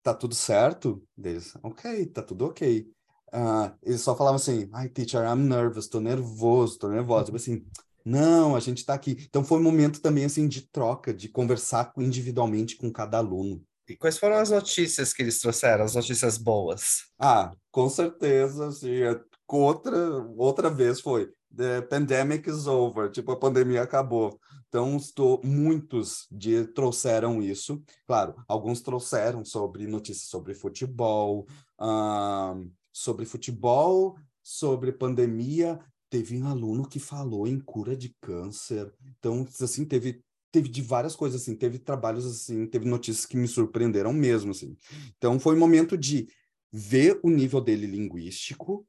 tá 0.02 0.14
tudo 0.14 0.34
certo? 0.34 1.02
Deles, 1.16 1.54
ok, 1.62 2.06
tá 2.06 2.22
tudo 2.22 2.46
ok. 2.46 2.88
Uh, 3.32 3.72
eles 3.82 4.02
só 4.02 4.14
falavam 4.14 4.36
assim, 4.36 4.68
ai, 4.72 4.88
teacher, 4.88 5.24
I'm 5.24 5.48
nervous, 5.48 5.88
tô 5.88 6.00
nervoso, 6.00 6.78
tô 6.78 6.88
nervosa. 6.88 7.26
Tipo 7.26 7.36
assim, 7.36 7.64
não, 8.04 8.54
a 8.54 8.60
gente 8.60 8.84
tá 8.84 8.94
aqui. 8.94 9.16
Então 9.28 9.44
foi 9.44 9.58
um 9.58 9.62
momento 9.62 10.00
também, 10.00 10.24
assim, 10.24 10.46
de 10.46 10.62
troca, 10.62 11.14
de 11.14 11.28
conversar 11.28 11.92
individualmente 11.96 12.76
com 12.76 12.90
cada 12.92 13.18
aluno. 13.18 13.62
E 13.88 13.96
quais 13.96 14.18
foram 14.18 14.36
as 14.36 14.50
notícias 14.50 15.12
que 15.12 15.22
eles 15.22 15.40
trouxeram, 15.40 15.84
as 15.84 15.94
notícias 15.94 16.38
boas? 16.38 17.04
Ah, 17.18 17.52
com 17.70 17.88
certeza, 17.88 18.68
assim, 18.68 19.02
é, 19.02 19.20
outra, 19.48 19.96
outra 20.36 20.70
vez 20.70 21.00
foi, 21.00 21.30
the 21.54 21.82
pandemic 21.82 22.48
is 22.48 22.66
over, 22.66 23.10
tipo, 23.10 23.32
a 23.32 23.38
pandemia 23.38 23.82
acabou. 23.82 24.38
Então, 24.68 24.96
estou, 24.96 25.40
muitos 25.44 26.26
de, 26.30 26.64
trouxeram 26.68 27.42
isso. 27.42 27.82
Claro, 28.06 28.34
alguns 28.48 28.80
trouxeram 28.80 29.44
sobre 29.44 29.86
notícias 29.86 30.28
sobre 30.28 30.54
futebol, 30.54 31.46
uh, 31.78 32.70
sobre 32.92 33.24
futebol, 33.24 34.16
sobre 34.42 34.92
pandemia. 34.92 35.80
Teve 36.10 36.36
um 36.36 36.46
aluno 36.46 36.86
que 36.86 36.98
falou 36.98 37.46
em 37.46 37.58
cura 37.58 37.96
de 37.96 38.14
câncer. 38.20 38.92
Então, 39.18 39.46
assim, 39.60 39.84
teve 39.84 40.22
teve 40.52 40.68
de 40.68 40.82
várias 40.82 41.16
coisas 41.16 41.40
assim, 41.40 41.56
teve 41.56 41.78
trabalhos 41.78 42.26
assim, 42.26 42.66
teve 42.66 42.84
notícias 42.84 43.24
que 43.24 43.38
me 43.38 43.48
surpreenderam 43.48 44.12
mesmo 44.12 44.50
assim. 44.50 44.76
Então 45.16 45.40
foi 45.40 45.56
um 45.56 45.58
momento 45.58 45.96
de 45.96 46.28
ver 46.70 47.18
o 47.22 47.30
nível 47.30 47.58
dele 47.58 47.86
linguístico, 47.86 48.86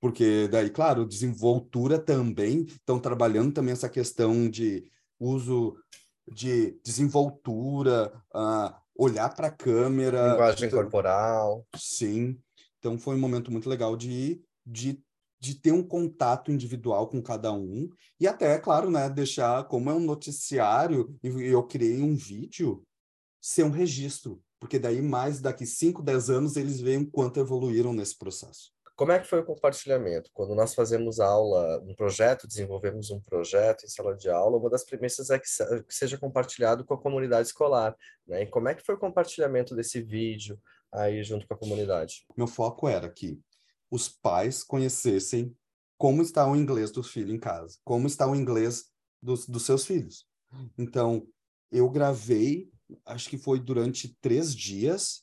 porque 0.00 0.46
daí, 0.48 0.70
claro, 0.70 1.04
desenvoltura 1.04 1.98
também 1.98 2.62
estão 2.62 3.00
trabalhando 3.00 3.52
também 3.52 3.72
essa 3.72 3.88
questão 3.88 4.48
de 4.48 4.88
uso 5.18 5.76
de 6.32 6.78
desenvoltura, 6.84 8.12
uh, 8.34 8.74
olhar 8.96 9.34
para 9.34 9.48
a 9.48 9.50
câmera. 9.52 10.32
Linguagem 10.32 10.66
então, 10.68 10.78
corporal. 10.78 11.66
Sim. 11.76 12.38
Então 12.84 12.98
foi 12.98 13.16
um 13.16 13.18
momento 13.18 13.50
muito 13.50 13.66
legal 13.66 13.96
de, 13.96 14.44
de, 14.66 15.02
de 15.40 15.54
ter 15.54 15.72
um 15.72 15.82
contato 15.82 16.52
individual 16.52 17.08
com 17.08 17.22
cada 17.22 17.50
um. 17.50 17.88
E 18.20 18.28
até, 18.28 18.58
claro, 18.58 18.90
né, 18.90 19.08
deixar, 19.08 19.64
como 19.68 19.88
é 19.88 19.94
um 19.94 20.00
noticiário, 20.00 21.18
e 21.22 21.28
eu 21.28 21.62
criei 21.62 22.02
um 22.02 22.14
vídeo, 22.14 22.84
ser 23.40 23.62
um 23.62 23.70
registro. 23.70 24.38
Porque 24.60 24.78
daí, 24.78 25.00
mais 25.00 25.40
daqui 25.40 25.64
5, 25.64 26.02
10 26.02 26.28
anos, 26.28 26.56
eles 26.56 26.78
veem 26.78 27.06
quanto 27.06 27.40
evoluíram 27.40 27.94
nesse 27.94 28.18
processo. 28.18 28.70
Como 28.94 29.12
é 29.12 29.18
que 29.18 29.26
foi 29.26 29.40
o 29.40 29.44
compartilhamento? 29.44 30.30
Quando 30.34 30.54
nós 30.54 30.74
fazemos 30.74 31.18
aula, 31.20 31.80
um 31.80 31.94
projeto, 31.94 32.46
desenvolvemos 32.46 33.10
um 33.10 33.18
projeto 33.18 33.84
em 33.86 33.88
sala 33.88 34.14
de 34.14 34.28
aula, 34.28 34.58
uma 34.58 34.68
das 34.68 34.84
premissas 34.84 35.30
é 35.30 35.38
que, 35.38 35.48
seja 35.88 36.18
compartilhado 36.18 36.84
com 36.84 36.92
a 36.92 37.00
comunidade 37.00 37.48
escolar. 37.48 37.96
Né? 38.26 38.42
E 38.42 38.46
como 38.46 38.68
é 38.68 38.74
que 38.74 38.84
foi 38.84 38.94
o 38.94 38.98
compartilhamento 38.98 39.74
desse 39.74 40.02
vídeo 40.02 40.60
aí 40.94 41.22
junto 41.22 41.46
com 41.46 41.54
a 41.54 41.58
comunidade? 41.58 42.24
Meu 42.36 42.46
foco 42.46 42.88
era 42.88 43.08
que 43.08 43.40
os 43.90 44.08
pais 44.08 44.62
conhecessem 44.62 45.54
como 45.98 46.22
está 46.22 46.46
o 46.46 46.56
inglês 46.56 46.90
do 46.90 47.02
filho 47.02 47.34
em 47.34 47.38
casa, 47.38 47.78
como 47.84 48.06
está 48.06 48.26
o 48.26 48.34
inglês 48.34 48.86
dos, 49.22 49.46
dos 49.46 49.64
seus 49.64 49.84
filhos. 49.84 50.26
Então, 50.78 51.26
eu 51.70 51.88
gravei, 51.90 52.70
acho 53.06 53.28
que 53.28 53.38
foi 53.38 53.58
durante 53.58 54.16
três 54.20 54.54
dias, 54.54 55.22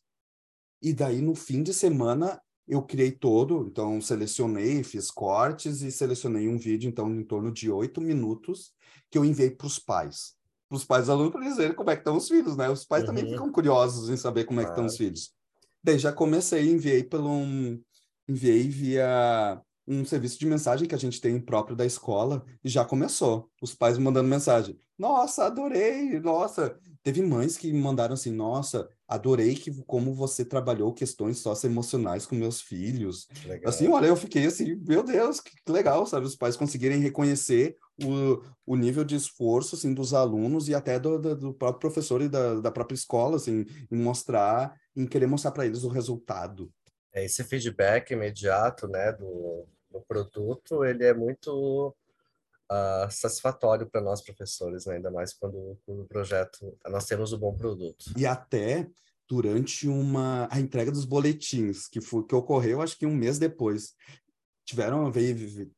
e 0.81 0.93
daí 0.93 1.21
no 1.21 1.35
fim 1.35 1.63
de 1.63 1.73
semana 1.73 2.41
eu 2.67 2.81
criei 2.81 3.11
todo, 3.11 3.67
então 3.67 3.99
selecionei, 4.01 4.83
fiz 4.83 5.11
cortes 5.11 5.81
e 5.81 5.91
selecionei 5.91 6.47
um 6.47 6.57
vídeo, 6.57 6.89
então, 6.89 7.09
em 7.09 7.23
torno 7.23 7.51
de 7.51 7.69
oito 7.69 7.99
minutos, 7.99 8.73
que 9.09 9.17
eu 9.17 9.25
enviei 9.25 9.51
para 9.51 9.67
os 9.67 9.77
pais. 9.77 10.35
Para 10.69 10.77
os 10.77 10.85
pais 10.85 11.09
alunos, 11.09 11.31
para 11.31 11.47
dizerem 11.47 11.75
como 11.75 11.89
é 11.89 11.95
que 11.95 12.01
estão 12.01 12.15
os 12.15 12.29
filhos, 12.29 12.55
né? 12.55 12.69
Os 12.69 12.85
pais 12.85 13.03
uhum. 13.03 13.07
também 13.07 13.29
ficam 13.29 13.51
curiosos 13.51 14.09
em 14.09 14.15
saber 14.15 14.45
como 14.45 14.61
é 14.61 14.63
que 14.63 14.69
estão 14.69 14.85
os 14.85 14.95
filhos. 14.95 15.33
Daí 15.83 15.97
já 15.97 16.11
comecei, 16.11 16.69
enviei 16.69 17.03
pelo 17.03 17.29
um, 17.29 17.81
enviei 18.27 18.67
via 18.67 19.61
um 19.87 20.05
serviço 20.05 20.39
de 20.39 20.45
mensagem 20.45 20.87
que 20.87 20.95
a 20.95 20.97
gente 20.97 21.19
tem 21.19 21.39
próprio 21.39 21.75
da 21.75 21.85
escola 21.85 22.45
e 22.63 22.69
já 22.69 22.85
começou. 22.85 23.49
Os 23.61 23.73
pais 23.73 23.97
mandando 23.97 24.29
mensagem. 24.29 24.79
Nossa, 24.97 25.45
adorei! 25.45 26.19
Nossa, 26.19 26.77
teve 27.03 27.21
mães 27.21 27.57
que 27.57 27.71
me 27.73 27.81
mandaram 27.81 28.13
assim: 28.13 28.31
Nossa, 28.31 28.87
adorei 29.07 29.55
que 29.55 29.71
como 29.85 30.13
você 30.13 30.45
trabalhou 30.45 30.93
questões 30.93 31.39
socioemocionais 31.39 32.25
com 32.25 32.35
meus 32.35 32.61
filhos. 32.61 33.27
Legal. 33.45 33.69
Assim, 33.69 33.87
olha, 33.87 34.05
eu 34.05 34.15
fiquei 34.15 34.45
assim, 34.45 34.75
meu 34.87 35.03
Deus, 35.03 35.39
que 35.39 35.51
legal, 35.67 36.05
sabe? 36.05 36.25
Os 36.25 36.35
pais 36.35 36.55
conseguirem 36.55 36.99
reconhecer 36.99 37.75
o, 38.03 38.41
o 38.65 38.75
nível 38.75 39.03
de 39.03 39.15
esforço 39.15 39.75
assim 39.75 39.93
dos 39.93 40.13
alunos 40.13 40.69
e 40.69 40.75
até 40.75 40.99
do, 40.99 41.19
do, 41.19 41.35
do 41.35 41.53
próprio 41.53 41.79
professor 41.79 42.21
e 42.21 42.29
da, 42.29 42.61
da 42.61 42.71
própria 42.71 42.95
escola, 42.95 43.35
assim, 43.35 43.65
em 43.91 43.97
mostrar, 43.97 44.79
em 44.95 45.05
querer 45.07 45.27
mostrar 45.27 45.51
para 45.51 45.65
eles 45.65 45.83
o 45.83 45.89
resultado. 45.89 46.71
É, 47.13 47.25
esse 47.25 47.43
feedback 47.43 48.11
imediato, 48.11 48.87
né, 48.87 49.11
do, 49.11 49.67
do 49.89 50.01
produto, 50.01 50.85
ele 50.85 51.05
é 51.05 51.13
muito 51.13 51.95
uh, 52.71 53.11
satisfatório 53.11 53.89
para 53.89 54.01
nós 54.01 54.21
professores, 54.21 54.85
né? 54.85 54.95
ainda 54.95 55.11
mais 55.11 55.33
quando, 55.33 55.77
quando 55.85 56.03
o 56.03 56.07
projeto 56.07 56.77
nós 56.87 57.05
temos 57.05 57.33
o 57.33 57.35
um 57.35 57.39
bom 57.39 57.55
produto. 57.55 58.05
E 58.17 58.25
até 58.25 58.87
durante 59.29 59.87
uma 59.87 60.47
a 60.51 60.59
entrega 60.59 60.91
dos 60.91 61.05
boletins 61.05 61.87
que 61.87 62.01
foi 62.01 62.25
que 62.25 62.35
ocorreu 62.35 62.81
acho 62.81 62.97
que 62.97 63.05
um 63.05 63.15
mês 63.15 63.39
depois 63.39 63.93
tiveram 64.65 65.09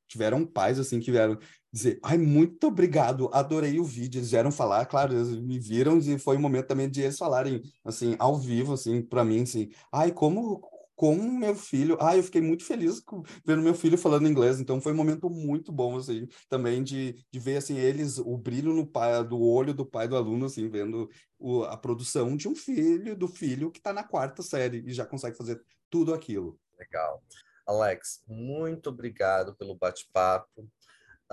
tiveram 0.07 0.43
pais 0.43 0.79
assim 0.79 0.99
que 0.99 1.11
vieram 1.11 1.37
dizer 1.73 1.99
ai 2.03 2.17
muito 2.17 2.67
obrigado 2.67 3.29
adorei 3.33 3.79
o 3.79 3.83
vídeo 3.83 4.19
eles 4.19 4.31
vieram 4.31 4.51
falar 4.51 4.85
claro 4.85 5.13
eles 5.13 5.29
me 5.29 5.59
viram 5.59 5.97
e 5.97 6.19
foi 6.19 6.37
um 6.37 6.41
momento 6.41 6.67
também 6.67 6.89
de 6.89 7.01
eles 7.01 7.17
falarem 7.17 7.61
assim 7.83 8.15
ao 8.19 8.37
vivo 8.37 8.73
assim 8.73 9.01
para 9.01 9.25
mim 9.25 9.41
assim 9.41 9.71
ai 9.91 10.11
como 10.11 10.61
com 10.95 11.15
meu 11.15 11.55
filho. 11.55 11.97
Ah, 11.99 12.15
eu 12.15 12.23
fiquei 12.23 12.41
muito 12.41 12.63
feliz 12.63 12.99
com, 12.99 13.23
vendo 13.45 13.61
meu 13.61 13.73
filho 13.73 13.97
falando 13.97 14.27
inglês, 14.27 14.59
então 14.59 14.79
foi 14.79 14.93
um 14.93 14.95
momento 14.95 15.29
muito 15.29 15.71
bom, 15.71 15.97
assim, 15.97 16.27
também 16.47 16.83
de, 16.83 17.13
de 17.31 17.39
ver, 17.39 17.57
assim, 17.57 17.77
eles, 17.77 18.17
o 18.17 18.37
brilho 18.37 18.73
no 18.73 18.85
pai, 18.85 19.23
do 19.23 19.41
olho 19.41 19.73
do 19.73 19.85
pai 19.85 20.07
do 20.07 20.15
aluno, 20.15 20.45
assim, 20.45 20.69
vendo 20.69 21.09
o, 21.39 21.63
a 21.63 21.75
produção 21.75 22.35
de 22.37 22.47
um 22.47 22.55
filho, 22.55 23.15
do 23.15 23.27
filho 23.27 23.71
que 23.71 23.79
está 23.79 23.91
na 23.91 24.03
quarta 24.03 24.41
série 24.41 24.83
e 24.85 24.93
já 24.93 25.05
consegue 25.05 25.35
fazer 25.35 25.61
tudo 25.89 26.13
aquilo. 26.13 26.59
Legal. 26.77 27.21
Alex, 27.67 28.21
muito 28.27 28.89
obrigado 28.89 29.55
pelo 29.55 29.75
bate-papo. 29.75 30.69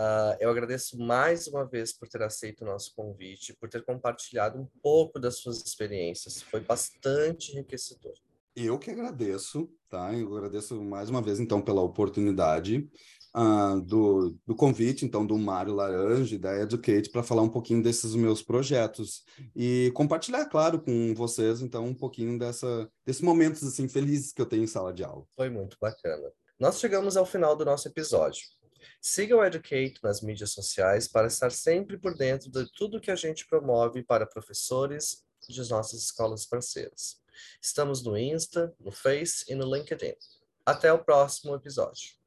Uh, 0.00 0.32
eu 0.40 0.48
agradeço 0.48 0.98
mais 0.98 1.46
uma 1.46 1.62
vez 1.62 1.92
por 1.92 2.08
ter 2.08 2.22
aceito 2.22 2.62
o 2.62 2.64
nosso 2.64 2.94
convite, 2.94 3.54
por 3.60 3.68
ter 3.68 3.84
compartilhado 3.84 4.58
um 4.58 4.66
pouco 4.82 5.20
das 5.20 5.36
suas 5.36 5.62
experiências. 5.62 6.40
Foi 6.40 6.60
bastante 6.60 7.52
enriquecedor. 7.52 8.14
Eu 8.56 8.78
que 8.78 8.90
agradeço, 8.90 9.70
tá? 9.90 10.14
Eu 10.14 10.34
agradeço 10.34 10.82
mais 10.82 11.10
uma 11.10 11.20
vez, 11.20 11.38
então, 11.38 11.60
pela 11.60 11.82
oportunidade 11.82 12.88
uh, 13.36 13.78
do, 13.82 14.34
do 14.46 14.54
convite, 14.54 15.04
então, 15.04 15.26
do 15.26 15.36
Mário 15.36 15.74
Laranja 15.74 16.34
e 16.34 16.38
da 16.38 16.58
Educate 16.58 17.10
para 17.10 17.22
falar 17.22 17.42
um 17.42 17.50
pouquinho 17.50 17.82
desses 17.82 18.14
meus 18.14 18.42
projetos 18.42 19.22
e 19.54 19.92
compartilhar, 19.94 20.46
claro, 20.46 20.80
com 20.80 21.14
vocês, 21.14 21.60
então, 21.60 21.84
um 21.84 21.94
pouquinho 21.94 22.38
dessa, 22.38 22.90
desses 23.04 23.20
momentos, 23.20 23.62
assim, 23.62 23.86
felizes 23.86 24.32
que 24.32 24.40
eu 24.40 24.46
tenho 24.46 24.64
em 24.64 24.66
sala 24.66 24.94
de 24.94 25.04
aula. 25.04 25.26
Foi 25.36 25.50
muito 25.50 25.76
bacana. 25.78 26.32
Nós 26.58 26.80
chegamos 26.80 27.18
ao 27.18 27.26
final 27.26 27.54
do 27.54 27.66
nosso 27.66 27.86
episódio. 27.86 28.44
Siga 29.00 29.36
o 29.36 29.44
Educate 29.44 29.98
nas 30.02 30.20
mídias 30.20 30.52
sociais 30.52 31.08
para 31.08 31.26
estar 31.26 31.50
sempre 31.50 31.98
por 31.98 32.16
dentro 32.16 32.50
de 32.50 32.70
tudo 32.72 33.00
que 33.00 33.10
a 33.10 33.16
gente 33.16 33.46
promove 33.46 34.02
para 34.02 34.26
professores 34.26 35.24
de 35.48 35.68
nossas 35.68 36.04
escolas 36.04 36.46
parceiras. 36.46 37.20
Estamos 37.60 38.02
no 38.02 38.16
Insta, 38.16 38.74
no 38.78 38.90
Face 38.90 39.44
e 39.48 39.54
no 39.54 39.74
LinkedIn. 39.74 40.14
Até 40.64 40.92
o 40.92 41.02
próximo 41.02 41.54
episódio. 41.54 42.19